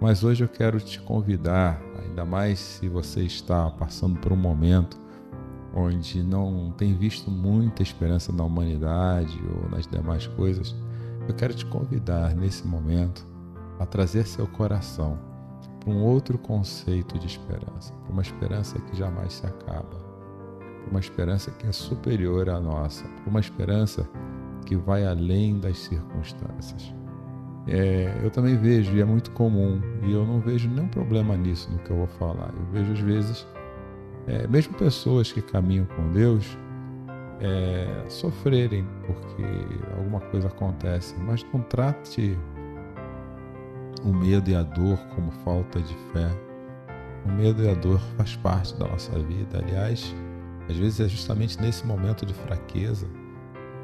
Mas 0.00 0.24
hoje 0.24 0.44
eu 0.44 0.48
quero 0.48 0.80
te 0.80 1.00
convidar, 1.00 1.80
ainda 2.02 2.24
mais 2.24 2.58
se 2.58 2.88
você 2.88 3.22
está 3.22 3.70
passando 3.70 4.18
por 4.18 4.32
um 4.32 4.36
momento 4.36 4.98
onde 5.74 6.22
não 6.22 6.72
tem 6.76 6.94
visto 6.94 7.30
muita 7.30 7.82
esperança 7.82 8.32
na 8.32 8.44
humanidade 8.44 9.40
ou 9.56 9.68
nas 9.70 9.86
demais 9.86 10.26
coisas, 10.26 10.74
eu 11.28 11.34
quero 11.34 11.54
te 11.54 11.64
convidar 11.66 12.34
nesse 12.34 12.66
momento 12.66 13.26
a 13.78 13.86
trazer 13.86 14.26
seu 14.26 14.46
coração 14.46 15.18
para 15.80 15.92
um 15.92 16.02
outro 16.02 16.38
conceito 16.38 17.18
de 17.18 17.26
esperança, 17.26 17.92
para 18.04 18.12
uma 18.12 18.22
esperança 18.22 18.78
que 18.78 18.96
jamais 18.96 19.34
se 19.34 19.46
acaba, 19.46 20.03
para 20.84 20.90
uma 20.90 21.00
esperança 21.00 21.50
que 21.50 21.66
é 21.66 21.72
superior 21.72 22.48
à 22.48 22.60
nossa, 22.60 23.04
para 23.04 23.30
uma 23.30 23.40
esperança 23.40 24.08
que 24.66 24.76
vai 24.76 25.04
além 25.06 25.58
das 25.58 25.78
circunstâncias. 25.78 26.94
É, 27.66 28.20
eu 28.22 28.30
também 28.30 28.56
vejo, 28.56 28.94
e 28.94 29.00
é 29.00 29.04
muito 29.04 29.30
comum, 29.30 29.80
e 30.02 30.12
eu 30.12 30.26
não 30.26 30.38
vejo 30.40 30.68
nenhum 30.68 30.88
problema 30.88 31.36
nisso 31.36 31.70
no 31.72 31.78
que 31.78 31.90
eu 31.90 31.96
vou 31.96 32.06
falar. 32.06 32.52
Eu 32.54 32.66
vejo 32.72 32.92
às 32.92 33.00
vezes, 33.00 33.46
é, 34.26 34.46
mesmo 34.46 34.74
pessoas 34.74 35.32
que 35.32 35.40
caminham 35.40 35.86
com 35.86 36.12
Deus, 36.12 36.58
é, 37.40 38.04
sofrerem 38.08 38.86
porque 39.06 39.44
alguma 39.96 40.20
coisa 40.20 40.48
acontece, 40.48 41.14
mas 41.20 41.44
não 41.52 41.60
trate 41.62 42.38
o 44.04 44.12
medo 44.12 44.50
e 44.50 44.54
a 44.54 44.62
dor 44.62 44.98
como 45.14 45.30
falta 45.30 45.80
de 45.80 45.94
fé. 46.12 46.30
O 47.24 47.32
medo 47.32 47.62
e 47.62 47.68
a 47.68 47.74
dor 47.74 47.98
faz 48.16 48.36
parte 48.36 48.78
da 48.78 48.86
nossa 48.86 49.18
vida. 49.18 49.58
Aliás, 49.58 50.14
às 50.68 50.76
vezes 50.76 51.00
é 51.00 51.08
justamente 51.08 51.60
nesse 51.60 51.86
momento 51.86 52.24
de 52.24 52.34
fraqueza 52.34 53.06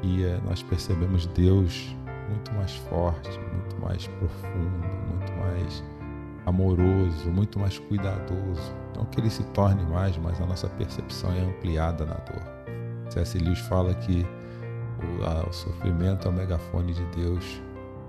que 0.01 0.25
é, 0.25 0.39
nós 0.45 0.63
percebemos 0.63 1.27
Deus 1.27 1.95
muito 2.29 2.51
mais 2.53 2.73
forte, 2.75 3.29
muito 3.53 3.79
mais 3.79 4.07
profundo, 4.07 4.87
muito 5.09 5.31
mais 5.33 5.83
amoroso, 6.45 7.29
muito 7.29 7.59
mais 7.59 7.77
cuidadoso. 7.77 8.73
Não 8.95 9.05
que 9.05 9.19
ele 9.19 9.29
se 9.29 9.43
torne 9.45 9.83
mais, 9.85 10.17
mas 10.17 10.39
a 10.41 10.45
nossa 10.45 10.67
percepção 10.69 11.31
é 11.33 11.41
ampliada 11.41 12.05
na 12.05 12.15
dor. 12.15 12.41
C.S. 13.11 13.37
Lewis 13.37 13.59
fala 13.59 13.93
que 13.93 14.25
o, 15.03 15.23
a, 15.23 15.47
o 15.47 15.53
sofrimento 15.53 16.27
é 16.27 16.31
o 16.31 16.33
megafone 16.33 16.93
de 16.93 17.05
Deus 17.15 17.61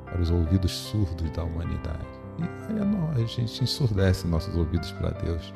para 0.05 0.21
os 0.21 0.31
ouvidos 0.31 0.71
surdos 0.71 1.31
da 1.31 1.45
humanidade. 1.45 2.07
E 2.39 3.23
a 3.23 3.27
gente 3.27 3.63
ensurdece 3.63 4.27
nossos 4.27 4.57
ouvidos 4.57 4.91
para 4.93 5.11
Deus 5.11 5.53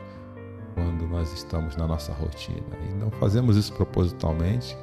quando 0.76 1.08
nós 1.08 1.32
estamos 1.32 1.74
na 1.74 1.86
nossa 1.86 2.12
rotina. 2.12 2.76
E 2.88 2.94
não 2.94 3.10
fazemos 3.12 3.56
isso 3.56 3.72
propositalmente, 3.72 4.76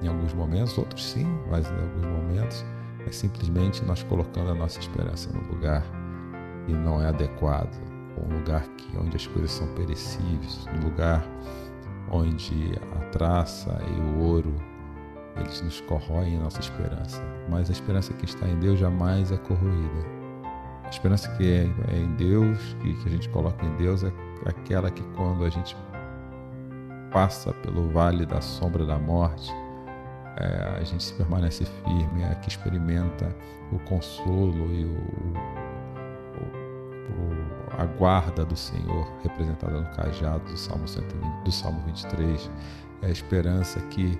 em 0.00 0.06
alguns 0.06 0.32
momentos, 0.32 0.78
outros 0.78 1.04
sim, 1.04 1.26
mas 1.50 1.68
em 1.68 1.74
alguns 1.74 2.06
momentos 2.06 2.64
é 3.04 3.10
simplesmente 3.10 3.84
nós 3.84 4.04
colocando 4.04 4.52
a 4.52 4.54
nossa 4.54 4.78
esperança 4.78 5.30
no 5.32 5.42
lugar 5.52 5.82
que 6.64 6.72
não 6.72 7.02
é 7.02 7.08
adequado, 7.08 7.74
um 8.16 8.38
lugar 8.38 8.62
que, 8.76 8.96
onde 8.96 9.16
as 9.16 9.26
coisas 9.26 9.50
são 9.50 9.66
perecíveis, 9.74 10.66
um 10.72 10.84
lugar 10.84 11.26
onde 12.12 12.72
a 12.96 13.04
traça 13.06 13.76
e 13.88 14.00
o 14.00 14.22
ouro 14.22 14.54
eles 15.36 15.60
nos 15.62 15.80
corroem 15.80 16.36
a 16.36 16.40
nossa 16.40 16.60
esperança. 16.60 17.20
Mas 17.48 17.68
a 17.68 17.72
esperança 17.72 18.12
que 18.12 18.24
está 18.24 18.48
em 18.48 18.56
Deus 18.60 18.78
jamais 18.78 19.32
é 19.32 19.36
corroída. 19.36 20.14
A 20.84 20.88
esperança 20.88 21.28
que 21.36 21.44
é, 21.44 21.68
é 21.92 21.98
em 21.98 22.14
Deus, 22.14 22.76
que, 22.80 22.96
a 23.04 23.10
gente 23.10 23.28
coloca 23.30 23.66
em 23.66 23.76
Deus, 23.76 24.04
é 24.04 24.12
aquela 24.44 24.90
que 24.90 25.02
quando 25.14 25.44
a 25.44 25.50
gente 25.50 25.76
passa 27.12 27.52
pelo 27.54 27.88
vale 27.90 28.26
da 28.26 28.40
sombra 28.40 28.84
da 28.84 28.98
morte, 28.98 29.52
é, 30.36 30.78
a 30.80 30.84
gente 30.84 31.04
se 31.04 31.14
permanece 31.14 31.64
firme, 31.64 32.22
é 32.24 32.34
que 32.36 32.48
experimenta 32.48 33.34
o 33.70 33.78
consolo 33.80 34.72
e 34.72 34.84
o, 34.84 34.98
o, 36.38 36.54
o, 37.12 37.80
a 37.80 37.84
guarda 37.84 38.44
do 38.44 38.56
Senhor, 38.56 39.06
representada 39.22 39.80
no 39.80 39.90
cajado 39.94 40.44
do 40.50 40.56
Salmo, 40.56 40.88
120, 40.88 41.44
do 41.44 41.52
Salmo 41.52 41.80
23. 41.86 42.50
É 43.02 43.06
a 43.06 43.10
esperança 43.10 43.80
que 43.82 44.18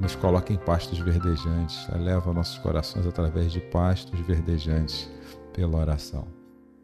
nos 0.00 0.14
coloca 0.14 0.52
em 0.52 0.58
pastos 0.58 1.00
verdejantes, 1.00 1.88
eleva 1.92 2.32
nossos 2.32 2.58
corações 2.58 3.06
através 3.06 3.52
de 3.52 3.60
pastos 3.60 4.20
verdejantes 4.20 5.10
pela 5.52 5.78
oração. 5.78 6.37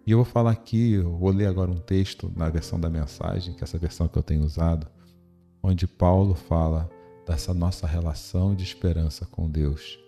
E 0.07 0.11
eu 0.11 0.19
vou 0.19 0.25
falar 0.25 0.51
aqui, 0.51 0.93
eu 0.93 1.17
vou 1.17 1.31
ler 1.31 1.47
agora 1.47 1.71
um 1.71 1.79
texto 1.79 2.31
na 2.37 2.51
versão 2.51 2.79
da 2.79 2.91
mensagem, 2.91 3.55
que 3.55 3.63
é 3.63 3.65
essa 3.65 3.79
versão 3.79 4.07
que 4.07 4.19
eu 4.19 4.23
tenho 4.23 4.45
usado, 4.45 4.87
onde 5.63 5.87
Paulo 5.87 6.35
fala 6.35 6.91
dessa 7.27 7.55
nossa 7.55 7.87
relação 7.87 8.55
de 8.55 8.63
esperança 8.63 9.25
com 9.25 9.49
Deus. 9.49 9.99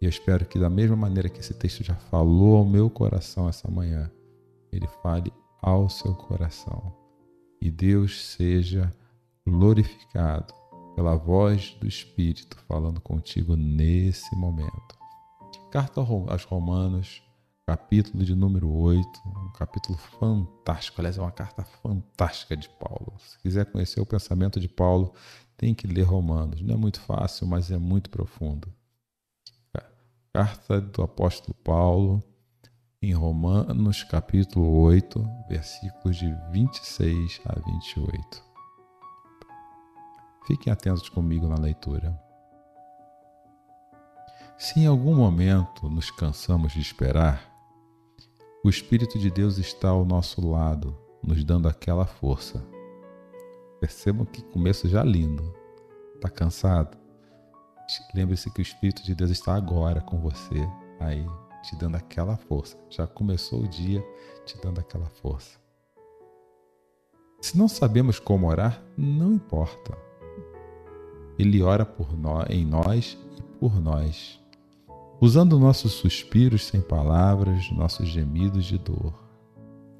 E 0.00 0.04
eu 0.04 0.10
espero 0.10 0.44
que, 0.44 0.58
da 0.58 0.68
mesma 0.68 0.96
maneira 0.96 1.30
que 1.30 1.40
esse 1.40 1.54
texto 1.54 1.82
já 1.82 1.94
falou 1.94 2.56
ao 2.56 2.64
meu 2.64 2.90
coração 2.90 3.48
essa 3.48 3.70
manhã, 3.70 4.10
ele 4.70 4.86
fale 5.02 5.32
ao 5.62 5.88
seu 5.88 6.14
coração. 6.14 6.92
E 7.60 7.70
Deus 7.70 8.22
seja 8.34 8.92
glorificado 9.46 10.52
pela 10.94 11.16
voz 11.16 11.74
do 11.80 11.86
Espírito 11.86 12.56
falando 12.68 13.00
contigo 13.00 13.56
nesse 13.56 14.36
momento. 14.36 14.98
Carta 15.70 16.00
aos 16.00 16.44
Romanos, 16.44 17.22
capítulo 17.66 18.24
de 18.24 18.34
número 18.34 18.70
8, 18.70 19.06
um 19.26 19.52
capítulo 19.52 19.96
fantástico. 19.96 21.00
Aliás, 21.00 21.16
é 21.16 21.20
uma 21.20 21.30
carta 21.30 21.64
fantástica 21.64 22.56
de 22.56 22.68
Paulo. 22.68 23.14
Se 23.18 23.38
quiser 23.38 23.66
conhecer 23.66 24.00
o 24.00 24.06
pensamento 24.06 24.58
de 24.58 24.68
Paulo, 24.68 25.14
tem 25.56 25.74
que 25.74 25.86
ler 25.86 26.02
Romanos. 26.02 26.60
Não 26.60 26.74
é 26.74 26.76
muito 26.76 27.00
fácil, 27.00 27.46
mas 27.46 27.70
é 27.70 27.78
muito 27.78 28.10
profundo. 28.10 28.72
Carta 30.34 30.80
do 30.80 31.02
apóstolo 31.02 31.54
Paulo, 31.62 32.22
em 33.02 33.12
Romanos, 33.12 34.02
capítulo 34.02 34.80
8, 34.80 35.22
versículos 35.46 36.16
de 36.16 36.34
26 36.50 37.40
a 37.44 37.60
28. 37.60 38.42
Fiquem 40.46 40.72
atentos 40.72 41.08
comigo 41.10 41.46
na 41.46 41.56
leitura. 41.56 42.18
Se 44.56 44.80
em 44.80 44.86
algum 44.86 45.14
momento 45.14 45.88
nos 45.88 46.10
cansamos 46.10 46.72
de 46.72 46.80
esperar, 46.80 47.51
o 48.64 48.68
Espírito 48.68 49.18
de 49.18 49.28
Deus 49.28 49.58
está 49.58 49.88
ao 49.88 50.04
nosso 50.04 50.48
lado, 50.48 50.96
nos 51.20 51.42
dando 51.42 51.68
aquela 51.68 52.06
força. 52.06 52.64
Percebam 53.80 54.24
que 54.24 54.40
começo 54.40 54.88
já 54.88 55.02
lindo. 55.02 55.52
Está 56.14 56.28
cansado? 56.30 56.96
Lembre-se 58.14 58.52
que 58.52 58.60
o 58.60 58.62
Espírito 58.62 59.02
de 59.02 59.16
Deus 59.16 59.32
está 59.32 59.56
agora 59.56 60.00
com 60.00 60.20
você, 60.20 60.64
aí, 61.00 61.26
te 61.64 61.74
dando 61.74 61.96
aquela 61.96 62.36
força. 62.36 62.78
Já 62.88 63.04
começou 63.04 63.62
o 63.62 63.68
dia 63.68 64.00
te 64.46 64.56
dando 64.62 64.78
aquela 64.78 65.06
força. 65.06 65.58
Se 67.40 67.58
não 67.58 67.66
sabemos 67.66 68.20
como 68.20 68.46
orar, 68.46 68.80
não 68.96 69.32
importa. 69.32 69.98
Ele 71.36 71.60
ora 71.62 71.84
por 71.84 72.16
nós, 72.16 72.46
em 72.48 72.64
nós 72.64 73.18
e 73.36 73.42
por 73.58 73.80
nós, 73.80 74.40
usando 75.22 75.56
nossos 75.56 75.92
suspiros 75.92 76.66
sem 76.66 76.80
palavras, 76.80 77.70
nossos 77.70 78.08
gemidos 78.08 78.64
de 78.64 78.76
dor. 78.76 79.14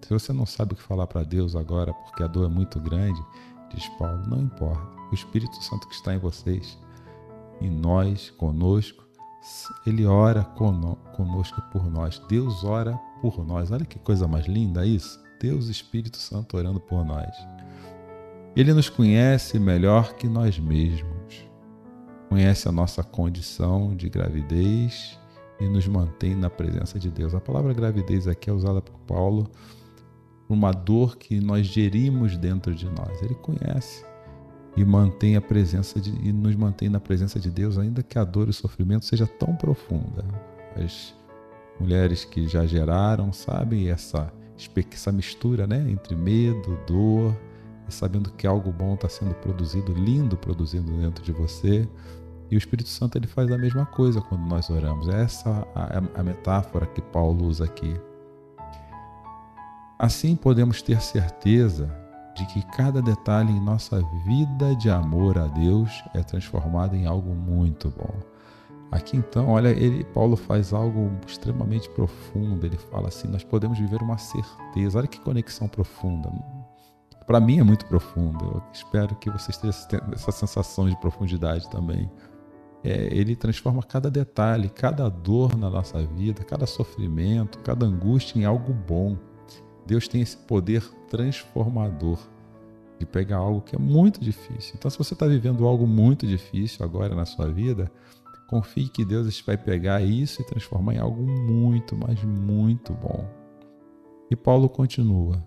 Se 0.00 0.12
você 0.12 0.32
não 0.32 0.44
sabe 0.44 0.72
o 0.72 0.76
que 0.76 0.82
falar 0.82 1.06
para 1.06 1.22
Deus 1.22 1.54
agora 1.54 1.94
porque 1.94 2.24
a 2.24 2.26
dor 2.26 2.46
é 2.46 2.52
muito 2.52 2.80
grande, 2.80 3.22
diz 3.72 3.88
Paulo, 3.90 4.20
não 4.26 4.40
importa. 4.40 4.82
O 5.12 5.14
Espírito 5.14 5.54
Santo 5.62 5.86
que 5.86 5.94
está 5.94 6.12
em 6.12 6.18
vocês, 6.18 6.76
em 7.60 7.70
nós, 7.70 8.30
conosco, 8.30 9.04
ele 9.86 10.04
ora 10.04 10.42
conosco 10.42 11.62
por 11.70 11.88
nós. 11.88 12.20
Deus 12.28 12.64
ora 12.64 12.98
por 13.20 13.46
nós. 13.46 13.70
Olha 13.70 13.84
que 13.84 14.00
coisa 14.00 14.26
mais 14.26 14.46
linda 14.46 14.84
isso. 14.84 15.22
Deus, 15.40 15.68
Espírito 15.68 16.16
Santo, 16.16 16.56
orando 16.56 16.80
por 16.80 17.04
nós. 17.04 17.32
Ele 18.56 18.74
nos 18.74 18.88
conhece 18.88 19.56
melhor 19.60 20.14
que 20.14 20.26
nós 20.26 20.58
mesmos 20.58 21.11
conhece 22.32 22.66
a 22.66 22.72
nossa 22.72 23.04
condição 23.04 23.94
de 23.94 24.08
gravidez 24.08 25.18
e 25.60 25.68
nos 25.68 25.86
mantém 25.86 26.34
na 26.34 26.48
presença 26.48 26.98
de 26.98 27.10
Deus. 27.10 27.34
A 27.34 27.40
palavra 27.40 27.74
gravidez 27.74 28.26
aqui 28.26 28.48
é 28.48 28.52
usada 28.54 28.80
por 28.80 28.98
Paulo 29.00 29.50
por 30.48 30.54
uma 30.54 30.72
dor 30.72 31.18
que 31.18 31.38
nós 31.42 31.66
gerimos 31.66 32.38
dentro 32.38 32.74
de 32.74 32.86
nós. 32.86 33.22
Ele 33.22 33.34
conhece 33.34 34.02
e 34.74 34.82
mantém 34.82 35.36
a 35.36 35.42
presença 35.42 36.00
de, 36.00 36.10
e 36.26 36.32
nos 36.32 36.56
mantém 36.56 36.88
na 36.88 36.98
presença 36.98 37.38
de 37.38 37.50
Deus, 37.50 37.76
ainda 37.76 38.02
que 38.02 38.18
a 38.18 38.24
dor 38.24 38.46
e 38.46 38.50
o 38.50 38.54
sofrimento 38.54 39.04
seja 39.04 39.26
tão 39.26 39.54
profunda. 39.54 40.24
As 40.74 41.14
mulheres 41.78 42.24
que 42.24 42.48
já 42.48 42.64
geraram 42.64 43.30
sabem 43.30 43.90
essa 43.90 44.32
essa 44.90 45.12
mistura, 45.12 45.66
né, 45.66 45.84
entre 45.90 46.14
medo, 46.14 46.78
dor, 46.86 47.36
e 47.88 47.92
sabendo 47.92 48.30
que 48.30 48.46
algo 48.46 48.72
bom 48.72 48.94
está 48.94 49.08
sendo 49.08 49.34
produzido, 49.34 49.92
lindo 49.92 50.36
produzido 50.36 50.90
dentro 50.92 51.22
de 51.22 51.32
você. 51.32 51.86
E 52.52 52.54
o 52.54 52.58
Espírito 52.58 52.90
Santo 52.90 53.16
ele 53.16 53.26
faz 53.26 53.50
a 53.50 53.56
mesma 53.56 53.86
coisa 53.86 54.20
quando 54.20 54.42
nós 54.42 54.68
oramos. 54.68 55.08
Essa 55.08 55.66
é 55.74 55.96
a, 55.96 56.20
a 56.20 56.22
metáfora 56.22 56.84
que 56.84 57.00
Paulo 57.00 57.46
usa 57.46 57.64
aqui. 57.64 57.98
Assim 59.98 60.36
podemos 60.36 60.82
ter 60.82 61.00
certeza 61.00 61.90
de 62.36 62.44
que 62.44 62.60
cada 62.76 63.00
detalhe 63.00 63.50
em 63.50 63.58
nossa 63.58 64.02
vida 64.26 64.76
de 64.76 64.90
amor 64.90 65.38
a 65.38 65.46
Deus 65.46 66.04
é 66.12 66.22
transformado 66.22 66.94
em 66.94 67.06
algo 67.06 67.34
muito 67.34 67.88
bom. 67.88 68.20
Aqui 68.90 69.16
então, 69.16 69.48
olha, 69.48 69.68
ele, 69.68 70.04
Paulo 70.04 70.36
faz 70.36 70.74
algo 70.74 71.10
extremamente 71.26 71.88
profundo. 71.88 72.66
Ele 72.66 72.76
fala 72.76 73.08
assim: 73.08 73.28
nós 73.28 73.42
podemos 73.42 73.78
viver 73.78 74.02
uma 74.02 74.18
certeza. 74.18 74.98
Olha 74.98 75.08
que 75.08 75.18
conexão 75.20 75.66
profunda. 75.68 76.30
Para 77.26 77.40
mim 77.40 77.60
é 77.60 77.62
muito 77.62 77.86
profunda. 77.86 78.44
Eu 78.44 78.62
espero 78.74 79.14
que 79.14 79.30
vocês 79.30 79.56
tenham 79.56 80.04
essa 80.12 80.30
sensação 80.30 80.86
de 80.86 81.00
profundidade 81.00 81.66
também 81.70 82.10
é, 82.84 83.08
ele 83.14 83.36
transforma 83.36 83.82
cada 83.82 84.10
detalhe, 84.10 84.68
cada 84.68 85.08
dor 85.08 85.56
na 85.56 85.70
nossa 85.70 86.04
vida, 86.04 86.42
cada 86.42 86.66
sofrimento, 86.66 87.58
cada 87.60 87.86
angústia 87.86 88.38
em 88.38 88.44
algo 88.44 88.72
bom. 88.72 89.16
Deus 89.86 90.08
tem 90.08 90.20
esse 90.20 90.36
poder 90.36 90.82
transformador 91.08 92.18
de 92.98 93.06
pegar 93.06 93.38
algo 93.38 93.60
que 93.60 93.76
é 93.76 93.78
muito 93.78 94.20
difícil. 94.20 94.74
Então, 94.76 94.90
se 94.90 94.98
você 94.98 95.14
está 95.14 95.26
vivendo 95.26 95.66
algo 95.66 95.86
muito 95.86 96.26
difícil 96.26 96.84
agora 96.84 97.14
na 97.14 97.24
sua 97.24 97.48
vida, 97.48 97.90
confie 98.48 98.88
que 98.88 99.04
Deus 99.04 99.40
vai 99.40 99.56
pegar 99.56 100.02
isso 100.02 100.42
e 100.42 100.44
transformar 100.44 100.94
em 100.94 100.98
algo 100.98 101.22
muito, 101.22 101.96
mas 101.96 102.22
muito 102.22 102.92
bom. 102.92 103.28
E 104.30 104.36
Paulo 104.36 104.68
continua. 104.68 105.42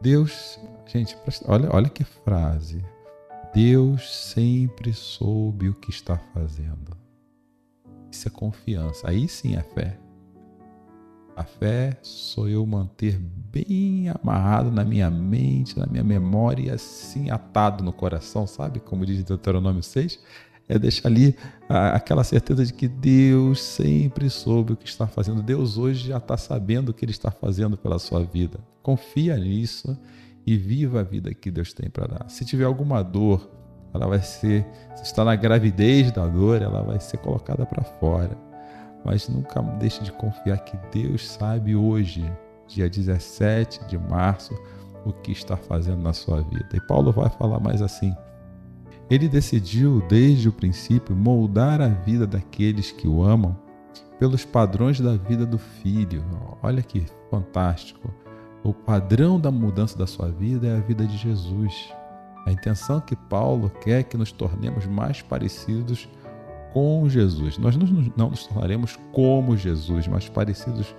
Deus, 0.00 0.58
gente, 0.86 1.16
olha, 1.46 1.68
olha 1.72 1.88
que 1.88 2.04
frase. 2.04 2.82
Deus 3.52 4.08
sempre 4.32 4.92
soube 4.92 5.68
o 5.68 5.74
que 5.74 5.90
está 5.90 6.16
fazendo. 6.32 6.96
Isso 8.10 8.28
é 8.28 8.30
confiança. 8.30 9.08
Aí 9.08 9.28
sim 9.28 9.56
é 9.56 9.62
fé. 9.62 9.98
A 11.36 11.42
fé 11.42 11.98
sou 12.02 12.48
eu 12.48 12.64
manter 12.64 13.18
bem 13.18 14.08
amarrado 14.08 14.70
na 14.70 14.84
minha 14.84 15.10
mente, 15.10 15.78
na 15.78 15.86
minha 15.86 16.04
memória 16.04 16.62
e 16.62 16.70
assim 16.70 17.30
atado 17.30 17.82
no 17.82 17.92
coração, 17.92 18.46
sabe? 18.46 18.78
Como 18.78 19.06
diz 19.06 19.24
Deuteronômio 19.24 19.82
6, 19.82 20.20
é 20.68 20.78
deixar 20.78 21.08
ali 21.08 21.34
aquela 21.68 22.22
certeza 22.22 22.64
de 22.64 22.72
que 22.72 22.86
Deus 22.86 23.60
sempre 23.60 24.30
soube 24.30 24.74
o 24.74 24.76
que 24.76 24.88
está 24.88 25.06
fazendo. 25.06 25.42
Deus 25.42 25.76
hoje 25.76 26.08
já 26.08 26.18
está 26.18 26.36
sabendo 26.36 26.90
o 26.90 26.94
que 26.94 27.04
Ele 27.04 27.12
está 27.12 27.30
fazendo 27.30 27.76
pela 27.76 27.98
sua 27.98 28.22
vida. 28.22 28.60
Confia 28.82 29.36
nisso 29.36 29.98
e 30.46 30.56
viva 30.56 31.00
a 31.00 31.02
vida 31.02 31.32
que 31.34 31.50
Deus 31.50 31.72
tem 31.72 31.88
para 31.90 32.06
dar. 32.06 32.28
Se 32.28 32.44
tiver 32.44 32.64
alguma 32.64 33.02
dor, 33.02 33.50
ela 33.92 34.06
vai 34.06 34.20
ser, 34.20 34.66
se 34.94 35.02
está 35.02 35.24
na 35.24 35.34
gravidez 35.36 36.10
da 36.12 36.26
dor, 36.26 36.62
ela 36.62 36.82
vai 36.82 37.00
ser 37.00 37.18
colocada 37.18 37.66
para 37.66 37.82
fora. 37.82 38.36
Mas 39.04 39.28
nunca 39.28 39.60
deixe 39.78 40.02
de 40.02 40.12
confiar 40.12 40.58
que 40.58 40.76
Deus 40.92 41.28
sabe 41.28 41.74
hoje, 41.74 42.30
dia 42.66 42.88
17 42.88 43.84
de 43.86 43.98
março, 43.98 44.54
o 45.04 45.12
que 45.12 45.32
está 45.32 45.56
fazendo 45.56 46.02
na 46.02 46.12
sua 46.12 46.42
vida. 46.42 46.68
E 46.74 46.80
Paulo 46.80 47.12
vai 47.12 47.30
falar 47.30 47.58
mais 47.58 47.80
assim: 47.80 48.14
ele 49.10 49.28
decidiu 49.28 50.02
desde 50.08 50.48
o 50.48 50.52
princípio 50.52 51.16
moldar 51.16 51.80
a 51.80 51.88
vida 51.88 52.26
daqueles 52.26 52.92
que 52.92 53.08
o 53.08 53.24
amam 53.24 53.58
pelos 54.18 54.44
padrões 54.44 55.00
da 55.00 55.16
vida 55.16 55.46
do 55.46 55.58
filho. 55.58 56.22
Olha 56.62 56.82
que 56.82 57.04
fantástico. 57.30 58.12
O 58.62 58.74
padrão 58.74 59.40
da 59.40 59.50
mudança 59.50 59.98
da 59.98 60.06
sua 60.06 60.30
vida 60.30 60.66
é 60.66 60.76
a 60.76 60.80
vida 60.80 61.06
de 61.06 61.16
Jesus. 61.16 61.92
A 62.46 62.52
intenção 62.52 63.00
que 63.00 63.16
Paulo 63.16 63.70
quer 63.80 64.00
é 64.00 64.02
que 64.02 64.16
nos 64.16 64.32
tornemos 64.32 64.86
mais 64.86 65.22
parecidos 65.22 66.08
com 66.72 67.08
Jesus. 67.08 67.58
Nós 67.58 67.76
não 67.76 68.28
nos 68.28 68.46
tornaremos 68.46 68.98
como 69.12 69.56
Jesus, 69.56 70.06
mas 70.06 70.28
parecidos 70.28 70.94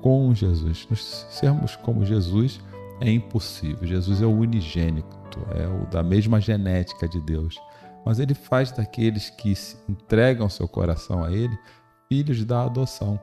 com 0.00 0.34
Jesus. 0.34 0.86
Nos 0.90 1.26
sermos 1.30 1.76
como 1.76 2.04
Jesus 2.04 2.60
é 3.00 3.10
impossível. 3.10 3.86
Jesus 3.86 4.20
é 4.20 4.26
o 4.26 4.36
unigênito, 4.36 5.16
é 5.54 5.66
o 5.66 5.86
da 5.86 6.02
mesma 6.02 6.40
genética 6.40 7.08
de 7.08 7.20
Deus. 7.20 7.56
Mas 8.04 8.18
ele 8.18 8.34
faz 8.34 8.70
daqueles 8.70 9.30
que 9.30 9.52
entregam 9.88 10.48
seu 10.48 10.68
coração 10.68 11.24
a 11.24 11.32
ele 11.32 11.56
filhos 12.08 12.44
da 12.44 12.64
adoção. 12.64 13.20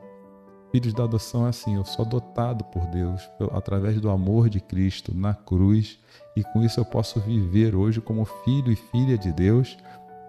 Filhos 0.73 0.91
da 0.91 1.03
adoção 1.03 1.45
é 1.45 1.49
assim: 1.49 1.75
eu 1.75 1.85
sou 1.85 2.03
adotado 2.03 2.63
por 2.63 2.83
Deus 2.87 3.29
através 3.51 4.01
do 4.01 4.09
amor 4.09 4.49
de 4.49 4.59
Cristo 4.59 5.13
na 5.15 5.35
cruz, 5.35 5.99
e 6.35 6.43
com 6.43 6.63
isso 6.63 6.79
eu 6.79 6.85
posso 6.85 7.19
viver 7.19 7.75
hoje 7.75 8.01
como 8.01 8.25
filho 8.25 8.71
e 8.71 8.75
filha 8.75 9.15
de 9.15 9.31
Deus 9.31 9.77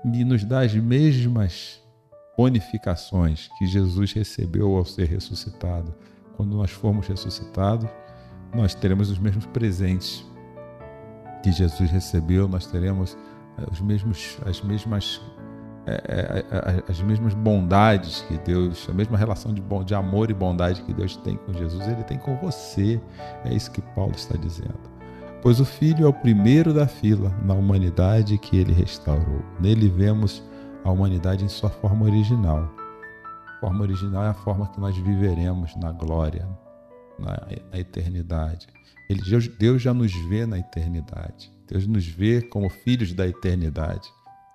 e 0.04 0.22
nos 0.22 0.44
dá 0.44 0.60
as 0.60 0.74
mesmas 0.74 1.80
bonificações 2.36 3.48
que 3.56 3.66
Jesus 3.66 4.12
recebeu 4.12 4.76
ao 4.76 4.84
ser 4.84 5.08
ressuscitado. 5.08 5.94
Quando 6.36 6.54
nós 6.54 6.70
formos 6.70 7.06
ressuscitados, 7.06 7.88
nós 8.54 8.74
teremos 8.74 9.08
os 9.08 9.18
mesmos 9.18 9.46
presentes 9.46 10.26
que 11.42 11.52
Jesus 11.52 11.90
recebeu, 11.90 12.46
nós 12.46 12.66
teremos 12.66 13.16
eh, 13.56 13.64
os 13.72 13.80
mesmos, 13.80 14.36
as 14.44 14.60
mesmas 14.60 15.22
é, 15.86 16.44
é, 16.50 16.90
as 16.90 17.00
mesmas 17.02 17.34
bondades 17.34 18.22
que 18.22 18.38
Deus, 18.38 18.88
a 18.88 18.92
mesma 18.92 19.18
relação 19.18 19.52
de, 19.52 19.60
bom, 19.60 19.84
de 19.84 19.94
amor 19.94 20.30
e 20.30 20.34
bondade 20.34 20.82
que 20.82 20.94
Deus 20.94 21.16
tem 21.16 21.36
com 21.36 21.52
Jesus, 21.52 21.86
Ele 21.86 22.02
tem 22.04 22.18
com 22.18 22.36
você. 22.36 23.00
É 23.44 23.52
isso 23.52 23.70
que 23.70 23.82
Paulo 23.82 24.12
está 24.16 24.36
dizendo. 24.36 24.94
Pois 25.42 25.60
o 25.60 25.64
Filho 25.64 26.06
é 26.06 26.08
o 26.08 26.12
primeiro 26.12 26.72
da 26.72 26.86
fila 26.86 27.28
na 27.44 27.52
humanidade 27.52 28.38
que 28.38 28.56
Ele 28.56 28.72
restaurou. 28.72 29.42
Nele 29.60 29.90
vemos 29.90 30.42
a 30.82 30.90
humanidade 30.90 31.44
em 31.44 31.48
sua 31.48 31.68
forma 31.68 32.06
original. 32.06 32.70
A 33.56 33.60
forma 33.60 33.82
original 33.82 34.24
é 34.24 34.28
a 34.28 34.34
forma 34.34 34.68
que 34.68 34.80
nós 34.80 34.96
viveremos 34.96 35.76
na 35.76 35.92
glória, 35.92 36.48
na, 37.18 37.46
na 37.70 37.78
eternidade. 37.78 38.66
Ele, 39.08 39.20
Deus 39.58 39.82
já 39.82 39.92
nos 39.92 40.12
vê 40.28 40.46
na 40.46 40.58
eternidade. 40.58 41.52
Deus 41.68 41.86
nos 41.86 42.06
vê 42.06 42.40
como 42.40 42.70
filhos 42.70 43.12
da 43.12 43.26
eternidade. 43.26 44.08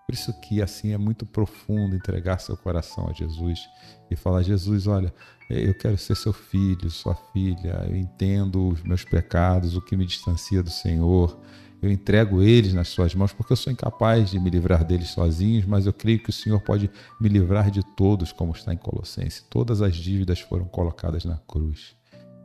Por 0.10 0.15
isso 0.15 0.34
que 0.41 0.60
assim 0.60 0.91
é 0.91 0.98
muito 0.98 1.24
profundo 1.24 1.95
entregar 1.95 2.39
seu 2.39 2.58
coração 2.58 3.08
a 3.08 3.13
Jesus 3.13 3.69
e 4.10 4.15
falar: 4.15 4.41
Jesus, 4.41 4.88
olha, 4.88 5.13
eu 5.48 5.72
quero 5.76 6.00
ser 6.00 6.15
seu 6.15 6.34
filho, 6.34 6.89
sua 6.89 7.13
filha. 7.32 7.86
Eu 7.88 7.95
entendo 7.95 8.69
os 8.69 8.82
meus 8.82 9.04
pecados, 9.04 9.76
o 9.76 9.82
que 9.82 9.95
me 9.95 10.08
distancia 10.08 10.63
do 10.63 10.72
Senhor. 10.72 11.39
Eu 11.80 11.91
entrego 11.91 12.41
eles 12.41 12.74
nas 12.74 12.88
suas 12.88 13.13
mãos 13.13 13.32
porque 13.34 13.54
eu 13.54 13.58
sou 13.58 13.72
incapaz 13.72 14.32
de 14.32 14.39
me 14.39 14.50
livrar 14.50 14.84
deles 14.84 15.10
sozinhos, 15.10 15.65
mas 15.65 15.86
eu 15.86 15.93
creio 15.93 16.24
que 16.24 16.32
o 16.32 16.34
Senhor 16.34 16.60
pode 16.60 16.89
me 17.22 17.30
livrar 17.30 17.69
de 17.69 17.84
todos, 17.95 18.32
como 18.32 18.52
está 18.52 18.74
em 18.74 18.78
Colossenses. 18.78 19.45
Todas 19.48 19.80
as 19.80 19.95
dívidas 19.95 20.39
foram 20.39 20.65
colocadas 20.65 21.24
na 21.24 21.38
cruz. 21.38 21.95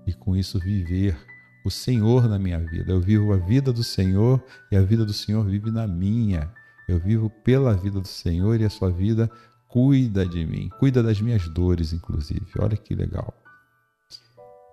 E 0.07 0.12
com 0.12 0.37
isso 0.37 0.59
viver 0.59 1.16
o 1.64 1.70
Senhor 1.70 2.29
na 2.29 2.38
minha 2.38 2.59
vida. 2.59 2.92
Eu 2.92 3.00
vivo 3.00 3.33
a 3.33 3.38
vida 3.38 3.72
do 3.72 3.83
Senhor 3.83 4.44
e 4.70 4.77
a 4.77 4.83
vida 4.83 5.03
do 5.03 5.14
Senhor 5.14 5.42
vive 5.46 5.70
na 5.70 5.87
minha. 5.87 6.53
Eu 6.88 6.99
vivo 6.99 7.31
pela 7.42 7.75
vida 7.75 8.01
do 8.01 8.09
Senhor 8.09 8.61
e 8.61 8.64
a 8.64 8.70
sua 8.70 8.90
vida 8.90 9.31
cuida 9.68 10.27
de 10.27 10.47
mim, 10.47 10.68
cuida 10.79 11.03
das 11.03 11.20
minhas 11.20 11.49
dores, 11.49 11.92
inclusive. 11.92 12.47
Olha 12.59 12.77
que 12.77 12.94
legal. 12.94 13.35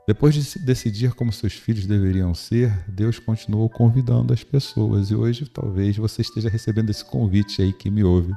Depois 0.07 0.33
de 0.33 0.59
decidir 0.65 1.13
como 1.13 1.31
seus 1.31 1.53
filhos 1.53 1.85
deveriam 1.85 2.33
ser, 2.33 2.69
Deus 2.89 3.17
continuou 3.19 3.69
convidando 3.69 4.33
as 4.33 4.43
pessoas 4.43 5.09
e 5.09 5.15
hoje 5.15 5.45
talvez 5.45 5.95
você 5.95 6.21
esteja 6.21 6.49
recebendo 6.49 6.89
esse 6.89 7.05
convite 7.05 7.61
aí 7.61 7.71
que 7.71 7.89
me 7.89 8.03
ouve. 8.03 8.33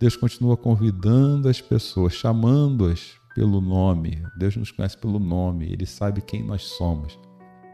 Deus 0.00 0.16
continua 0.16 0.56
convidando 0.56 1.48
as 1.48 1.60
pessoas, 1.60 2.14
chamando-as 2.14 3.14
pelo 3.34 3.60
nome. 3.60 4.22
Deus 4.38 4.56
nos 4.56 4.70
conhece 4.70 4.96
pelo 4.96 5.18
nome, 5.18 5.72
Ele 5.72 5.86
sabe 5.86 6.20
quem 6.20 6.42
nós 6.42 6.62
somos. 6.62 7.18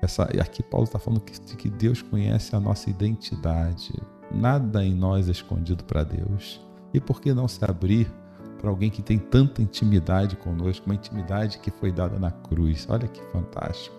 Essa, 0.03 0.25
aqui 0.25 0.63
Paulo 0.63 0.85
está 0.85 0.99
falando 0.99 1.21
que, 1.21 1.39
que 1.57 1.71
Deus 1.71 2.03
conhece 2.03 2.57
a 2.57 2.61
nossa 2.61 2.91
identidade. 2.91 3.93
Nada 4.35 4.85
em 4.85 4.95
nós 4.95 5.29
é 5.29 5.33
escondido 5.33 5.85
para 5.85 6.05
Deus. 6.05 6.61
E 6.93 7.01
por 7.01 7.21
que 7.21 7.33
não 7.33 7.49
se 7.49 7.65
abrir 7.65 8.11
para 8.59 8.71
alguém 8.71 8.91
que 8.91 9.03
tem 9.03 9.19
tanta 9.19 9.61
intimidade 9.61 10.37
conosco, 10.37 10.87
uma 10.87 10.95
intimidade 10.95 11.59
que 11.59 11.71
foi 11.71 11.93
dada 11.93 12.19
na 12.19 12.31
cruz? 12.31 12.87
Olha 12.89 13.09
que 13.09 13.23
fantástico. 13.33 13.97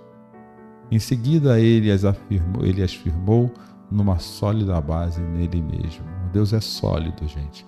Em 0.92 1.00
seguida, 1.00 1.60
ele 1.60 1.92
as 1.92 2.06
afirmou, 2.06 2.66
ele 2.66 2.84
as 2.84 2.94
firmou 2.94 3.52
numa 3.90 4.20
sólida 4.20 4.80
base 4.82 5.22
nele 5.22 5.62
mesmo. 5.62 6.06
Deus 6.32 6.54
é 6.54 6.60
sólido, 6.60 7.28
gente. 7.28 7.66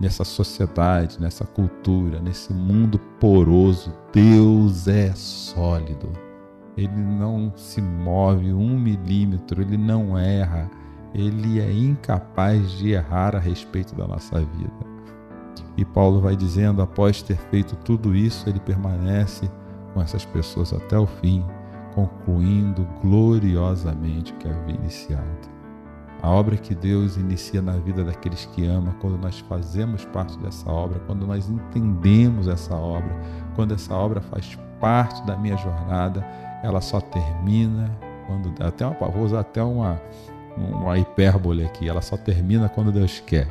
Nessa 0.00 0.24
sociedade, 0.24 1.20
nessa 1.20 1.44
cultura, 1.44 2.20
nesse 2.20 2.52
mundo 2.52 2.98
poroso, 3.20 3.92
Deus 4.12 4.86
é 4.86 5.12
sólido. 5.14 6.08
Ele 6.76 6.96
não 6.96 7.52
se 7.56 7.82
move 7.82 8.52
um 8.52 8.78
milímetro, 8.78 9.60
ele 9.60 9.76
não 9.76 10.16
erra, 10.16 10.70
ele 11.14 11.60
é 11.60 11.72
incapaz 11.72 12.70
de 12.72 12.90
errar 12.90 13.34
a 13.34 13.38
respeito 13.38 13.94
da 13.94 14.06
nossa 14.06 14.38
vida. 14.38 14.98
E 15.76 15.84
Paulo 15.84 16.20
vai 16.20 16.34
dizendo, 16.34 16.82
após 16.82 17.22
ter 17.22 17.36
feito 17.36 17.76
tudo 17.76 18.14
isso, 18.14 18.48
ele 18.48 18.60
permanece 18.60 19.50
com 19.94 20.02
essas 20.02 20.24
pessoas 20.24 20.72
até 20.72 20.98
o 20.98 21.06
fim, 21.06 21.44
concluindo 21.94 22.86
gloriosamente 23.00 24.32
que 24.34 24.48
havia 24.48 24.74
iniciado. 24.74 25.58
A 26.20 26.28
obra 26.30 26.56
que 26.56 26.74
Deus 26.74 27.16
inicia 27.16 27.62
na 27.62 27.72
vida 27.72 28.02
daqueles 28.04 28.44
que 28.46 28.66
ama, 28.66 28.94
quando 29.00 29.16
nós 29.18 29.38
fazemos 29.38 30.04
parte 30.06 30.36
dessa 30.38 30.68
obra, 30.68 30.98
quando 31.06 31.26
nós 31.26 31.48
entendemos 31.48 32.48
essa 32.48 32.74
obra, 32.74 33.16
quando 33.54 33.72
essa 33.72 33.94
obra 33.94 34.20
faz 34.20 34.58
parte 34.80 35.24
da 35.24 35.36
minha 35.36 35.56
jornada, 35.56 36.26
ela 36.62 36.80
só 36.80 37.00
termina 37.00 37.96
quando 38.26 38.52
até 38.62 38.84
uma, 38.84 39.08
vou 39.08 39.22
usar 39.22 39.40
até 39.40 39.62
uma 39.62 40.00
uma 40.58 40.98
hipérbole 40.98 41.64
aqui, 41.64 41.88
ela 41.88 42.02
só 42.02 42.16
termina 42.16 42.68
quando 42.68 42.92
Deus 42.92 43.20
quer. 43.20 43.48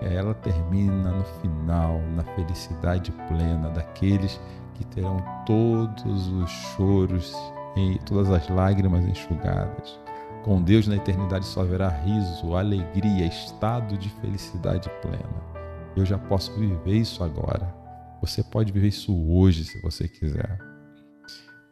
É, 0.00 0.14
ela 0.14 0.34
termina 0.34 1.10
no 1.10 1.24
final, 1.40 2.00
na 2.14 2.22
felicidade 2.22 3.12
plena 3.28 3.70
daqueles 3.70 4.40
que 4.74 4.84
terão 4.86 5.16
todos 5.46 6.28
os 6.28 6.50
choros 6.50 7.34
e 7.76 7.98
todas 8.04 8.30
as 8.30 8.48
lágrimas 8.48 9.04
enxugadas. 9.04 9.98
Com 10.44 10.60
Deus 10.62 10.86
na 10.86 10.96
eternidade 10.96 11.46
só 11.46 11.62
haverá 11.62 11.88
riso, 11.88 12.54
alegria, 12.54 13.26
estado 13.26 13.96
de 13.96 14.10
felicidade 14.20 14.90
plena. 15.00 15.54
Eu 15.96 16.04
já 16.04 16.18
posso 16.18 16.52
viver 16.54 16.96
isso 16.96 17.24
agora. 17.24 17.74
Você 18.20 18.42
pode 18.42 18.72
viver 18.72 18.88
isso 18.88 19.14
hoje, 19.30 19.64
se 19.64 19.80
você 19.80 20.08
quiser. 20.08 20.58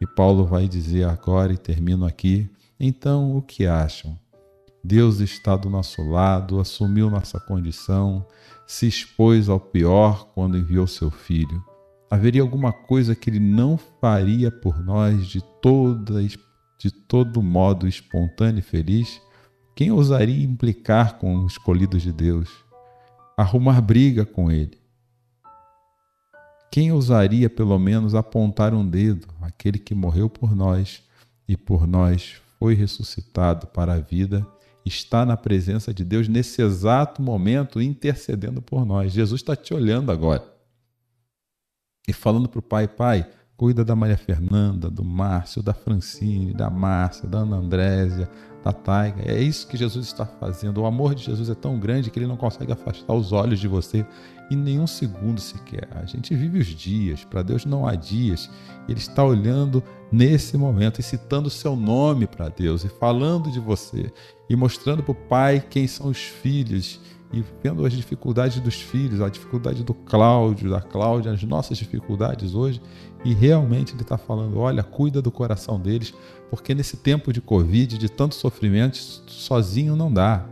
E 0.00 0.06
Paulo 0.06 0.46
vai 0.46 0.68
dizer 0.68 1.04
agora, 1.04 1.52
e 1.52 1.58
termino 1.58 2.06
aqui: 2.06 2.50
então 2.78 3.36
o 3.36 3.42
que 3.42 3.66
acham? 3.66 4.18
Deus 4.84 5.20
está 5.20 5.56
do 5.56 5.70
nosso 5.70 6.02
lado, 6.02 6.58
assumiu 6.58 7.08
nossa 7.08 7.38
condição, 7.38 8.26
se 8.66 8.86
expôs 8.86 9.48
ao 9.48 9.60
pior 9.60 10.26
quando 10.34 10.58
enviou 10.58 10.86
seu 10.86 11.10
filho. 11.10 11.62
Haveria 12.10 12.42
alguma 12.42 12.72
coisa 12.72 13.14
que 13.14 13.30
ele 13.30 13.38
não 13.38 13.78
faria 13.78 14.50
por 14.50 14.84
nós 14.84 15.26
de, 15.26 15.40
toda, 15.62 16.22
de 16.22 16.90
todo 17.08 17.42
modo 17.42 17.86
espontâneo 17.86 18.58
e 18.58 18.62
feliz? 18.62 19.20
Quem 19.74 19.90
ousaria 19.90 20.44
implicar 20.44 21.16
com 21.18 21.44
os 21.44 21.52
escolhidos 21.52 22.02
de 22.02 22.12
Deus? 22.12 22.50
Arrumar 23.36 23.80
briga 23.80 24.26
com 24.26 24.50
ele? 24.50 24.78
Quem 26.70 26.90
ousaria, 26.90 27.48
pelo 27.48 27.78
menos, 27.78 28.14
apontar 28.14 28.74
um 28.74 28.86
dedo 28.86 29.28
àquele 29.40 29.78
que 29.78 29.94
morreu 29.94 30.28
por 30.28 30.56
nós 30.56 31.02
e 31.46 31.56
por 31.56 31.86
nós 31.86 32.40
foi 32.58 32.74
ressuscitado 32.74 33.66
para 33.66 33.94
a 33.94 33.98
vida, 33.98 34.46
está 34.84 35.24
na 35.24 35.36
presença 35.36 35.92
de 35.92 36.04
Deus 36.04 36.28
nesse 36.28 36.62
exato 36.62 37.22
momento, 37.22 37.80
intercedendo 37.80 38.60
por 38.60 38.84
nós? 38.84 39.12
Jesus 39.12 39.40
está 39.40 39.54
te 39.54 39.72
olhando 39.72 40.10
agora 40.10 40.44
e 42.06 42.12
falando 42.12 42.48
para 42.48 42.58
o 42.58 42.62
Pai: 42.62 42.88
Pai, 42.88 43.28
cuida 43.56 43.84
da 43.84 43.94
Maria 43.94 44.18
Fernanda, 44.18 44.90
do 44.90 45.04
Márcio, 45.04 45.62
da 45.62 45.72
Francine, 45.72 46.52
da 46.52 46.68
Márcia, 46.68 47.28
da 47.28 47.38
Ana 47.38 47.56
Andrésia, 47.56 48.28
da 48.62 48.72
Taiga. 48.72 49.22
É 49.24 49.40
isso 49.40 49.66
que 49.66 49.76
Jesus 49.76 50.06
está 50.06 50.24
fazendo. 50.24 50.80
O 50.80 50.86
amor 50.86 51.14
de 51.14 51.24
Jesus 51.24 51.48
é 51.48 51.54
tão 51.54 51.78
grande 51.78 52.10
que 52.10 52.18
ele 52.18 52.26
não 52.26 52.36
consegue 52.36 52.72
afastar 52.72 53.12
os 53.14 53.32
olhos 53.32 53.60
de 53.60 53.68
você 53.68 54.06
em 54.50 54.56
nenhum 54.56 54.86
segundo 54.86 55.40
sequer. 55.40 55.88
A 55.92 56.04
gente 56.04 56.34
vive 56.34 56.60
os 56.60 56.66
dias, 56.66 57.24
para 57.24 57.42
Deus 57.42 57.64
não 57.64 57.86
há 57.86 57.94
dias. 57.94 58.50
Ele 58.88 58.98
está 58.98 59.24
olhando 59.24 59.82
nesse 60.10 60.56
momento 60.56 61.00
e 61.00 61.02
citando 61.02 61.48
o 61.48 61.50
seu 61.50 61.74
nome 61.74 62.26
para 62.26 62.48
Deus 62.48 62.84
e 62.84 62.88
falando 62.88 63.50
de 63.50 63.58
você 63.58 64.12
e 64.48 64.54
mostrando 64.54 65.02
para 65.02 65.12
o 65.12 65.14
Pai 65.14 65.64
quem 65.68 65.86
são 65.86 66.08
os 66.08 66.18
filhos 66.18 67.00
e 67.32 67.42
vendo 67.62 67.86
as 67.86 67.94
dificuldades 67.94 68.60
dos 68.60 68.74
filhos, 68.74 69.22
a 69.22 69.28
dificuldade 69.28 69.82
do 69.82 69.94
Cláudio, 69.94 70.70
da 70.70 70.82
Cláudia, 70.82 71.32
as 71.32 71.42
nossas 71.42 71.78
dificuldades 71.78 72.54
hoje, 72.54 72.80
e 73.24 73.32
realmente 73.32 73.94
ele 73.94 74.02
está 74.02 74.18
falando: 74.18 74.58
olha, 74.58 74.82
cuida 74.82 75.22
do 75.22 75.30
coração 75.30 75.78
deles, 75.78 76.12
porque 76.50 76.74
nesse 76.74 76.96
tempo 76.96 77.32
de 77.32 77.40
Covid, 77.40 77.96
de 77.98 78.08
tanto 78.08 78.34
sofrimento, 78.34 78.96
sozinho 78.96 79.96
não 79.96 80.12
dá. 80.12 80.46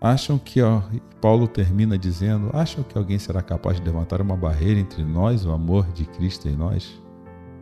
Acham 0.00 0.38
que, 0.38 0.60
ó, 0.60 0.82
Paulo 1.20 1.48
termina 1.48 1.96
dizendo: 1.96 2.50
acham 2.52 2.84
que 2.84 2.98
alguém 2.98 3.18
será 3.18 3.40
capaz 3.40 3.80
de 3.80 3.86
levantar 3.86 4.20
uma 4.20 4.36
barreira 4.36 4.78
entre 4.78 5.02
nós, 5.02 5.46
o 5.46 5.50
amor 5.50 5.86
de 5.92 6.04
Cristo 6.04 6.48
em 6.48 6.54
nós? 6.54 7.00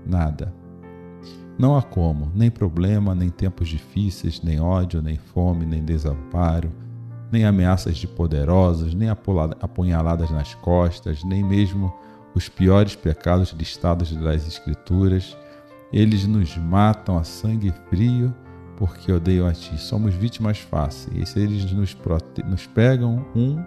Nada. 0.04 0.52
Não 1.56 1.76
há 1.76 1.82
como, 1.82 2.32
nem 2.34 2.50
problema, 2.50 3.14
nem 3.14 3.28
tempos 3.28 3.68
difíceis, 3.68 4.42
nem 4.42 4.58
ódio, 4.58 5.00
nem 5.00 5.16
fome, 5.16 5.64
nem 5.64 5.84
desamparo, 5.84 6.72
nem 7.32 7.44
ameaças 7.44 7.96
de 7.96 8.06
poderosos, 8.06 8.94
nem 8.94 9.08
apunhaladas 9.08 10.30
nas 10.30 10.54
costas, 10.54 11.24
nem 11.24 11.42
mesmo 11.42 11.92
os 12.34 12.48
piores 12.48 12.94
pecados 12.94 13.50
listados 13.50 14.14
das 14.14 14.46
Escrituras. 14.46 15.36
Eles 15.90 16.26
nos 16.26 16.56
matam 16.56 17.18
a 17.18 17.24
sangue 17.24 17.72
frio 17.88 18.34
porque 18.76 19.10
odeiam 19.10 19.46
a 19.46 19.52
ti. 19.52 19.78
Somos 19.80 20.14
vítimas 20.14 20.58
fáceis. 20.58 21.34
Eles 21.36 21.70
nos, 21.72 21.96
nos 22.44 22.66
pegam 22.66 23.24
um 23.34 23.62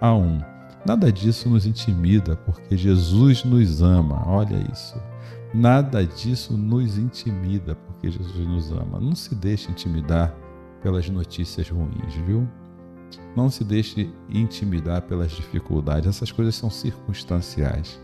a 0.00 0.14
um. 0.14 0.40
Nada 0.86 1.12
disso 1.12 1.48
nos 1.50 1.66
intimida, 1.66 2.36
porque 2.36 2.76
Jesus 2.76 3.44
nos 3.44 3.82
ama. 3.82 4.22
Olha 4.26 4.56
isso. 4.72 5.00
Nada 5.52 6.06
disso 6.06 6.56
nos 6.56 6.96
intimida, 6.96 7.74
porque 7.74 8.10
Jesus 8.10 8.46
nos 8.46 8.70
ama. 8.72 8.98
Não 8.98 9.14
se 9.14 9.34
deixe 9.34 9.70
intimidar 9.70 10.34
pelas 10.82 11.08
notícias 11.10 11.68
ruins, 11.68 12.14
viu? 12.26 12.48
Não 13.36 13.50
se 13.50 13.64
deixe 13.64 14.12
intimidar 14.28 15.02
pelas 15.02 15.30
dificuldades. 15.32 16.08
Essas 16.08 16.30
coisas 16.30 16.54
são 16.54 16.70
circunstanciais. 16.70 18.00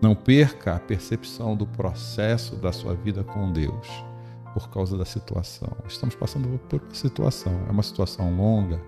Não 0.00 0.14
perca 0.14 0.76
a 0.76 0.78
percepção 0.78 1.56
do 1.56 1.66
processo 1.66 2.56
da 2.56 2.72
sua 2.72 2.94
vida 2.94 3.22
com 3.22 3.52
Deus 3.52 3.86
por 4.54 4.68
causa 4.70 4.96
da 4.96 5.04
situação. 5.04 5.68
Estamos 5.86 6.14
passando 6.14 6.58
por 6.68 6.80
uma 6.80 6.94
situação. 6.94 7.52
É 7.68 7.70
uma 7.70 7.82
situação 7.82 8.34
longa, 8.34 8.80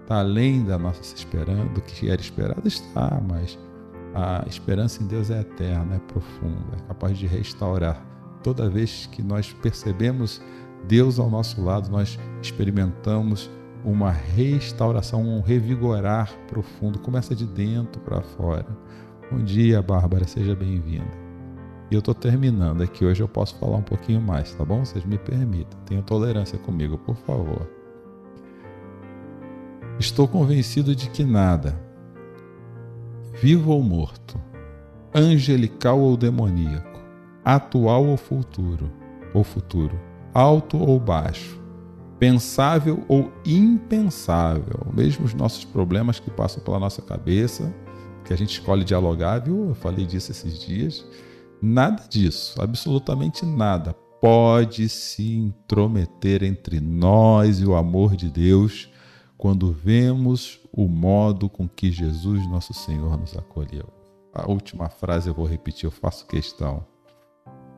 está 0.00 0.18
além 0.18 0.64
da 0.64 0.78
nossa 0.78 1.02
esperança, 1.14 1.68
do 1.70 1.80
que 1.80 2.08
era 2.08 2.20
esperado, 2.20 2.66
está, 2.66 3.20
mas 3.28 3.58
a 4.14 4.44
esperança 4.46 5.02
em 5.02 5.06
Deus 5.06 5.30
é 5.30 5.40
eterna, 5.40 5.96
é 5.96 5.98
profunda, 5.98 6.76
é 6.76 6.88
capaz 6.88 7.18
de 7.18 7.26
restaurar. 7.26 8.04
Toda 8.42 8.68
vez 8.68 9.06
que 9.06 9.22
nós 9.22 9.52
percebemos 9.52 10.40
Deus 10.86 11.18
ao 11.18 11.30
nosso 11.30 11.62
lado, 11.62 11.90
nós 11.90 12.18
experimentamos 12.42 13.50
uma 13.84 14.10
restauração, 14.10 15.22
um 15.22 15.40
revigorar 15.40 16.32
profundo. 16.48 16.98
Começa 16.98 17.34
de 17.34 17.46
dentro 17.46 18.00
para 18.00 18.22
fora. 18.22 18.66
Bom 19.30 19.38
dia, 19.38 19.82
Bárbara, 19.82 20.26
seja 20.26 20.56
bem-vinda. 20.56 21.24
E 21.90 21.94
eu 21.94 21.98
estou 21.98 22.14
terminando 22.14 22.82
aqui. 22.82 23.04
Hoje 23.04 23.22
eu 23.22 23.28
posso 23.28 23.56
falar 23.58 23.76
um 23.76 23.82
pouquinho 23.82 24.20
mais, 24.20 24.54
tá 24.54 24.64
bom? 24.64 24.84
Vocês 24.84 25.04
me 25.04 25.18
permitam. 25.18 25.78
Tenham 25.84 26.02
tolerância 26.02 26.58
comigo, 26.58 26.96
por 26.98 27.16
favor. 27.16 27.68
Estou 29.98 30.26
convencido 30.26 30.96
de 30.96 31.08
que 31.10 31.22
nada, 31.22 31.78
vivo 33.40 33.70
ou 33.70 33.82
morto, 33.82 34.40
angelical 35.14 36.00
ou 36.00 36.16
demoníaco, 36.16 37.00
atual 37.44 38.04
ou 38.06 38.16
futuro, 38.16 38.90
ou 39.32 39.44
futuro, 39.44 39.98
alto 40.32 40.76
ou 40.78 40.98
baixo, 40.98 41.62
pensável 42.24 43.04
ou 43.06 43.30
impensável, 43.44 44.80
mesmo 44.94 45.26
os 45.26 45.34
nossos 45.34 45.62
problemas 45.62 46.18
que 46.18 46.30
passam 46.30 46.64
pela 46.64 46.80
nossa 46.80 47.02
cabeça, 47.02 47.70
que 48.24 48.32
a 48.32 48.36
gente 48.36 48.52
escolhe 48.52 48.82
dialogar, 48.82 49.40
viu? 49.40 49.68
Eu 49.68 49.74
falei 49.74 50.06
disso 50.06 50.32
esses 50.32 50.58
dias. 50.58 51.04
Nada 51.60 52.02
disso, 52.08 52.62
absolutamente 52.62 53.44
nada, 53.44 53.92
pode 54.22 54.88
se 54.88 55.36
intrometer 55.36 56.42
entre 56.42 56.80
nós 56.80 57.60
e 57.60 57.66
o 57.66 57.74
amor 57.74 58.16
de 58.16 58.30
Deus 58.30 58.88
quando 59.36 59.70
vemos 59.70 60.60
o 60.72 60.88
modo 60.88 61.50
com 61.50 61.68
que 61.68 61.92
Jesus, 61.92 62.48
nosso 62.48 62.72
Senhor, 62.72 63.18
nos 63.18 63.36
acolheu. 63.36 63.86
A 64.32 64.50
última 64.50 64.88
frase 64.88 65.28
eu 65.28 65.34
vou 65.34 65.44
repetir, 65.44 65.84
eu 65.84 65.90
faço 65.90 66.26
questão. 66.26 66.86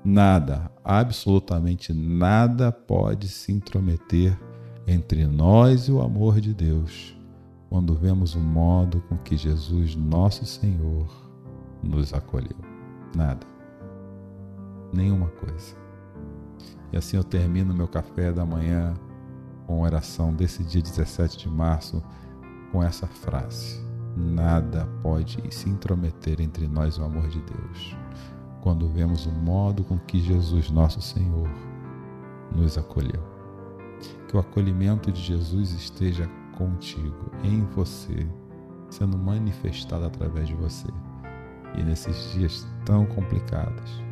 Nada, 0.08 0.70
absolutamente 0.84 1.92
nada 1.92 2.70
pode 2.70 3.26
se 3.26 3.50
intrometer 3.50 4.38
entre 4.86 5.26
nós 5.26 5.88
e 5.88 5.90
o 5.90 6.00
amor 6.00 6.40
de 6.40 6.54
Deus 6.54 7.18
quando 7.68 7.92
vemos 7.92 8.36
o 8.36 8.38
modo 8.38 9.00
com 9.08 9.18
que 9.18 9.36
Jesus, 9.36 9.96
nosso 9.96 10.46
Senhor, 10.46 11.08
nos 11.82 12.14
acolheu. 12.14 12.56
Nada. 13.16 13.44
Nenhuma 14.92 15.26
coisa. 15.26 15.74
E 16.92 16.96
assim 16.96 17.16
eu 17.16 17.24
termino 17.24 17.74
meu 17.74 17.88
café 17.88 18.32
da 18.32 18.46
manhã 18.46 18.94
com 19.66 19.82
oração 19.82 20.32
desse 20.32 20.62
dia 20.62 20.82
17 20.82 21.36
de 21.36 21.48
março 21.48 22.00
com 22.70 22.80
essa 22.80 23.08
frase: 23.08 23.84
Nada 24.16 24.86
pode 25.02 25.42
se 25.52 25.68
intrometer 25.68 26.40
entre 26.40 26.68
nós 26.68 26.96
o 26.96 27.02
amor 27.02 27.26
de 27.28 27.40
Deus, 27.40 27.96
quando 28.66 28.88
vemos 28.88 29.26
o 29.26 29.30
modo 29.30 29.84
com 29.84 29.96
que 29.96 30.18
Jesus, 30.18 30.70
nosso 30.70 31.00
Senhor, 31.00 31.48
nos 32.50 32.76
acolheu. 32.76 33.22
Que 34.26 34.36
o 34.36 34.40
acolhimento 34.40 35.12
de 35.12 35.22
Jesus 35.22 35.70
esteja 35.70 36.28
contigo, 36.58 37.30
em 37.44 37.60
você, 37.66 38.26
sendo 38.90 39.16
manifestado 39.16 40.04
através 40.04 40.48
de 40.48 40.56
você. 40.56 40.88
E 41.78 41.82
nesses 41.84 42.32
dias 42.32 42.66
tão 42.84 43.06
complicados, 43.06 44.02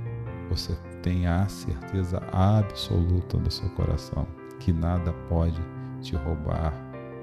você 0.48 0.72
tenha 1.02 1.42
a 1.42 1.48
certeza 1.48 2.22
absoluta 2.30 3.36
do 3.36 3.50
seu 3.50 3.68
coração 3.70 4.24
que 4.60 4.72
nada 4.72 5.12
pode 5.28 5.60
te 6.00 6.14
roubar 6.14 6.72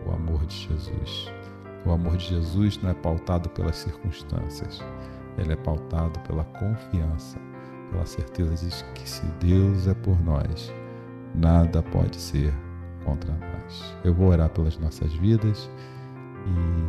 o 0.06 0.12
amor 0.12 0.46
de 0.48 0.68
Jesus. 0.68 1.32
O 1.86 1.92
amor 1.94 2.18
de 2.18 2.26
Jesus 2.26 2.78
não 2.84 2.90
é 2.90 2.94
pautado 2.94 3.48
pelas 3.52 3.78
circunstâncias, 3.78 4.84
ele 5.38 5.54
é 5.54 5.56
pautado 5.56 6.20
pela 6.22 6.44
confiança, 6.44 7.40
pela 7.92 8.06
certeza 8.06 8.56
de 8.56 8.84
que 8.94 9.10
se 9.10 9.26
Deus 9.40 9.88
é 9.88 9.94
por 9.94 10.20
nós, 10.24 10.74
nada 11.36 11.82
pode 11.82 12.18
ser 12.18 12.54
contra 13.04 13.32
nós. 13.32 13.96
Eu 14.04 14.14
vou 14.14 14.30
orar 14.30 14.50
pelas 14.50 14.78
nossas 14.78 15.14
vidas 15.14 15.70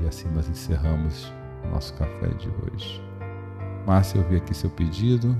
e 0.02 0.06
assim 0.06 0.28
nós 0.30 0.48
encerramos 0.48 1.32
o 1.64 1.68
nosso 1.68 1.94
café 1.94 2.28
de 2.28 2.48
hoje. 2.48 3.02
Márcia, 3.86 4.18
eu 4.18 4.28
vi 4.28 4.36
aqui 4.36 4.54
seu 4.54 4.70
pedido. 4.70 5.36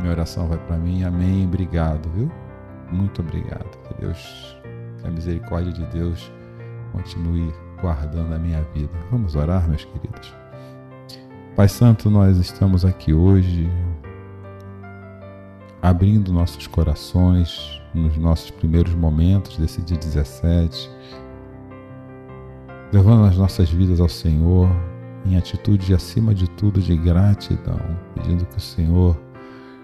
Minha 0.00 0.12
oração 0.12 0.48
vai 0.48 0.58
para 0.58 0.76
mim. 0.76 1.04
Amém. 1.04 1.44
Obrigado, 1.46 2.08
viu? 2.10 2.30
Muito 2.90 3.22
obrigado. 3.22 3.78
Que 3.88 3.94
Deus, 4.00 4.56
que 5.00 5.06
a 5.06 5.10
misericórdia 5.10 5.72
de 5.72 5.84
Deus 5.86 6.32
continue 6.92 7.52
guardando 7.80 8.34
a 8.34 8.38
minha 8.38 8.62
vida. 8.74 8.92
Vamos 9.10 9.34
orar, 9.34 9.68
meus 9.68 9.84
queridos. 9.84 10.41
Pai 11.54 11.68
Santo, 11.68 12.08
nós 12.08 12.38
estamos 12.38 12.82
aqui 12.82 13.12
hoje 13.12 13.70
abrindo 15.82 16.32
nossos 16.32 16.66
corações 16.66 17.78
nos 17.92 18.16
nossos 18.16 18.50
primeiros 18.50 18.94
momentos 18.94 19.58
desse 19.58 19.82
dia 19.82 19.98
17, 19.98 20.90
levando 22.90 23.26
as 23.26 23.36
nossas 23.36 23.68
vidas 23.68 24.00
ao 24.00 24.08
Senhor 24.08 24.66
em 25.26 25.36
atitude 25.36 25.92
acima 25.92 26.34
de 26.34 26.48
tudo 26.48 26.80
de 26.80 26.96
gratidão, 26.96 27.98
pedindo 28.14 28.46
que 28.46 28.56
o 28.56 28.60
Senhor 28.60 29.20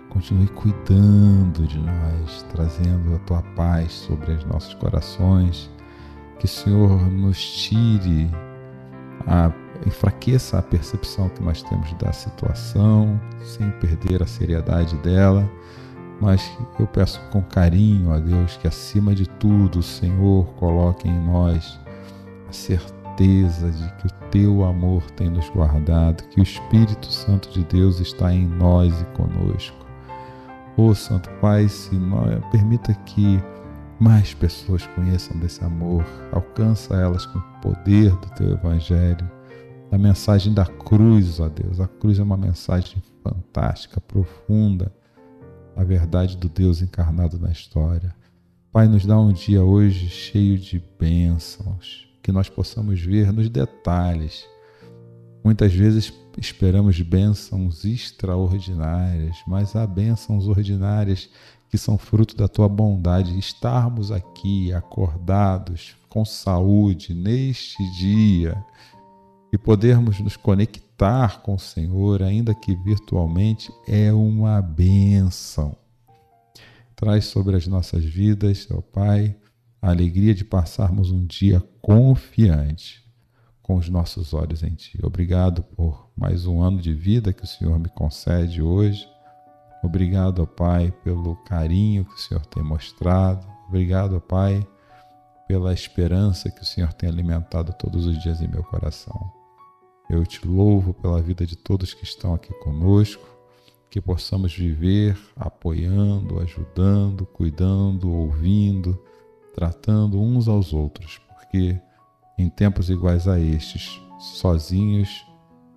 continue 0.09 0.49
cuidando 0.49 1.67
de 1.67 1.79
nós, 1.79 2.47
trazendo 2.51 3.15
a 3.15 3.19
tua 3.19 3.43
paz 3.55 3.93
sobre 3.93 4.33
os 4.33 4.45
nossos 4.47 4.73
corações, 4.73 5.71
que 6.39 6.47
o 6.47 6.49
Senhor 6.49 6.99
nos 7.11 7.39
tire 7.39 8.31
a 9.27 9.53
enfraqueça 9.87 10.59
a 10.59 10.63
percepção 10.63 11.29
que 11.29 11.43
nós 11.43 11.63
temos 11.63 11.93
da 11.95 12.13
situação, 12.13 13.21
sem 13.43 13.71
perder 13.73 14.23
a 14.23 14.27
seriedade 14.27 14.97
dela, 14.97 15.49
mas 16.21 16.51
eu 16.79 16.87
peço 16.87 17.21
com 17.31 17.43
carinho 17.43 18.13
a 18.13 18.19
Deus 18.19 18.57
que 18.57 18.67
acima 18.67 19.15
de 19.15 19.29
tudo 19.29 19.79
o 19.79 19.83
Senhor 19.83 20.47
coloque 20.55 21.09
em 21.09 21.19
nós 21.27 21.79
a 22.49 22.53
certeza 22.53 23.71
de 23.71 23.93
que 23.95 24.07
o 24.07 24.31
teu 24.31 24.65
amor 24.65 25.03
tem 25.13 25.29
nos 25.29 25.49
guardado, 25.51 26.25
que 26.29 26.41
o 26.41 26.43
Espírito 26.43 27.07
Santo 27.07 27.51
de 27.51 27.65
Deus 27.65 28.01
está 28.01 28.33
em 28.33 28.47
nós 28.47 29.01
e 29.01 29.05
conosco. 29.17 29.77
Ô 30.77 30.89
oh, 30.89 30.95
Santo 30.95 31.29
Pai, 31.41 31.69
se 31.69 31.95
nós, 31.97 32.41
permita 32.53 32.95
que 33.05 33.43
mais 33.99 34.33
pessoas 34.33 34.87
conheçam 34.95 35.37
desse 35.39 35.65
amor, 35.65 36.05
alcança 36.33 36.95
elas 36.95 37.27
com 37.27 37.39
o 37.39 37.43
poder 37.61 38.11
do 38.13 38.29
teu 38.31 38.53
Evangelho, 38.53 39.29
a 39.91 39.99
mensagem 39.99 40.53
da 40.53 40.67
cruz, 40.67 41.41
ó 41.41 41.49
Deus. 41.49 41.81
A 41.81 41.89
cruz 41.89 42.19
é 42.19 42.23
uma 42.23 42.37
mensagem 42.37 43.03
fantástica, 43.23 44.01
profunda, 44.01 44.93
a 45.77 45.83
verdade 45.83 46.37
do 46.37 46.49
Deus 46.49 46.83
encarnado 46.83 47.39
na 47.39 47.51
história. 47.51 48.15
Pai, 48.71 48.87
nos 48.87 49.07
dá 49.07 49.19
um 49.19 49.33
dia 49.33 49.65
hoje 49.65 50.09
cheio 50.09 50.59
de 50.59 50.83
bênçãos, 50.99 52.07
que 52.23 52.31
nós 52.31 52.49
possamos 52.49 53.01
ver 53.01 53.33
nos 53.33 53.49
detalhes. 53.49 54.45
Muitas 55.43 55.73
vezes 55.73 56.13
esperamos 56.37 57.01
bênçãos 57.01 57.85
extraordinárias, 57.85 59.37
mas 59.47 59.75
há 59.75 59.87
bênçãos 59.87 60.47
ordinárias 60.47 61.31
que 61.71 61.79
são 61.79 61.97
fruto 61.97 62.37
da 62.37 62.49
tua 62.49 62.69
bondade. 62.69 63.39
Estarmos 63.39 64.11
aqui 64.11 64.73
acordados, 64.73 65.97
com 66.09 66.25
saúde, 66.25 67.15
neste 67.15 67.83
dia, 67.99 68.63
e 69.53 69.59
podermos 69.59 70.21
nos 70.21 70.37
conectar 70.37 71.43
com 71.43 71.55
o 71.55 71.59
Senhor, 71.59 72.23
ainda 72.23 72.55
que 72.55 72.75
virtualmente, 72.77 73.73
é 73.87 74.13
uma 74.13 74.61
bênção. 74.61 75.77
Traz 76.95 77.27
sobre 77.27 77.57
as 77.57 77.67
nossas 77.67 78.05
vidas, 78.05 78.67
ó 78.71 78.81
Pai, 78.81 79.37
a 79.81 79.91
alegria 79.91 80.35
de 80.35 80.45
passarmos 80.45 81.11
um 81.11 81.25
dia 81.25 81.63
confiante 81.81 83.05
com 83.63 83.77
os 83.77 83.89
nossos 83.89 84.35
olhos 84.35 84.63
em 84.63 84.75
Ti. 84.75 84.99
Obrigado 85.03 85.63
por 85.63 86.11
mais 86.17 86.47
um 86.47 86.61
ano 86.61 86.81
de 86.81 86.93
vida 86.93 87.33
que 87.33 87.45
o 87.45 87.47
Senhor 87.47 87.79
me 87.79 87.89
concede 87.89 88.61
hoje. 88.61 89.07
Obrigado, 89.83 90.43
ó 90.43 90.47
Pai, 90.47 90.93
pelo 91.05 91.37
carinho 91.45 92.05
que 92.05 92.15
o 92.15 92.19
Senhor 92.19 92.45
tem 92.47 92.63
mostrado. 92.63 93.47
Obrigado, 93.69 94.17
ó 94.17 94.21
Pai, 94.21 94.67
pela 95.47 95.73
esperança 95.73 96.51
que 96.51 96.63
o 96.63 96.65
Senhor 96.65 96.93
tem 96.93 97.09
alimentado 97.09 97.73
todos 97.75 98.07
os 98.07 98.21
dias 98.21 98.41
em 98.41 98.49
meu 98.49 98.65
coração. 98.65 99.38
Eu 100.09 100.25
te 100.25 100.47
louvo 100.47 100.95
pela 100.95 101.21
vida 101.21 101.45
de 101.45 101.57
todos 101.57 101.93
que 101.93 102.05
estão 102.05 102.35
aqui 102.35 102.53
conosco, 102.61 103.29
que 103.91 104.01
possamos 104.01 104.55
viver 104.55 105.19
apoiando, 105.37 106.41
ajudando, 106.41 107.27
cuidando, 107.27 108.11
ouvindo, 108.11 108.99
tratando 109.55 110.21
uns 110.21 110.49
aos 110.49 110.73
outros, 110.73 111.19
porque 111.19 111.79
em 112.39 112.49
tempos 112.49 112.89
iguais 112.89 113.27
a 113.29 113.39
estes, 113.39 114.01
sozinhos, 114.19 115.27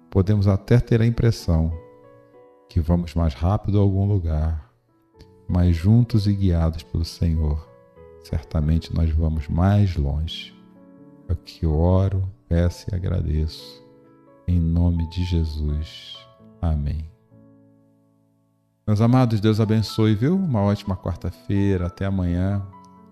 podemos 0.09 0.47
até 0.47 0.79
ter 0.79 1.01
a 1.01 1.05
impressão 1.05 1.71
que 2.69 2.79
vamos 2.79 3.13
mais 3.13 3.33
rápido 3.33 3.79
a 3.79 3.81
algum 3.81 4.05
lugar, 4.05 4.71
mas 5.47 5.75
juntos 5.75 6.25
e 6.25 6.33
guiados 6.33 6.83
pelo 6.83 7.03
Senhor, 7.03 7.67
certamente 8.23 8.93
nós 8.93 9.09
vamos 9.11 9.47
mais 9.49 9.97
longe. 9.97 10.55
É 11.27 11.33
o 11.33 11.35
que 11.35 11.65
oro, 11.65 12.29
peço 12.47 12.89
e 12.91 12.95
agradeço. 12.95 13.80
Em 14.51 14.59
nome 14.59 15.07
de 15.07 15.23
Jesus. 15.23 16.17
Amém. 16.61 17.09
Meus 18.85 18.99
amados, 18.99 19.39
Deus 19.39 19.61
abençoe, 19.61 20.13
viu? 20.13 20.35
Uma 20.35 20.61
ótima 20.61 20.97
quarta-feira. 20.97 21.87
Até 21.87 22.05
amanhã. 22.05 22.61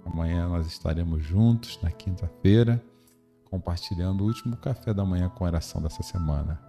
Amanhã 0.06 0.50
nós 0.50 0.68
estaremos 0.68 1.24
juntos, 1.24 1.80
na 1.82 1.92
quinta-feira, 1.92 2.84
compartilhando 3.50 4.22
o 4.22 4.28
último 4.28 4.58
café 4.58 4.94
da 4.94 5.06
manhã 5.06 5.30
com 5.30 5.46
a 5.46 5.48
oração 5.48 5.82
dessa 5.82 6.04
semana. 6.04 6.60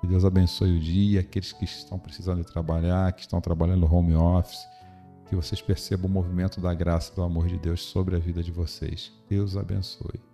Que 0.00 0.08
Deus 0.08 0.24
abençoe 0.24 0.76
o 0.76 0.80
dia, 0.80 1.20
aqueles 1.20 1.52
que 1.52 1.64
estão 1.64 1.96
precisando 1.96 2.42
trabalhar, 2.42 3.12
que 3.12 3.20
estão 3.20 3.40
trabalhando 3.40 3.86
home 3.86 4.16
office, 4.16 4.66
que 5.28 5.36
vocês 5.36 5.62
percebam 5.62 6.10
o 6.10 6.12
movimento 6.12 6.60
da 6.60 6.74
graça 6.74 7.14
do 7.14 7.22
amor 7.22 7.46
de 7.46 7.56
Deus 7.56 7.84
sobre 7.84 8.16
a 8.16 8.18
vida 8.18 8.42
de 8.42 8.50
vocês. 8.50 9.12
Deus 9.28 9.56
abençoe. 9.56 10.27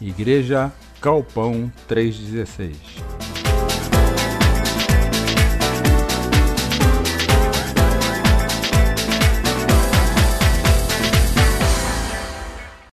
Igreja 0.00 0.72
Galpão 1.00 1.70
316. 1.86 3.41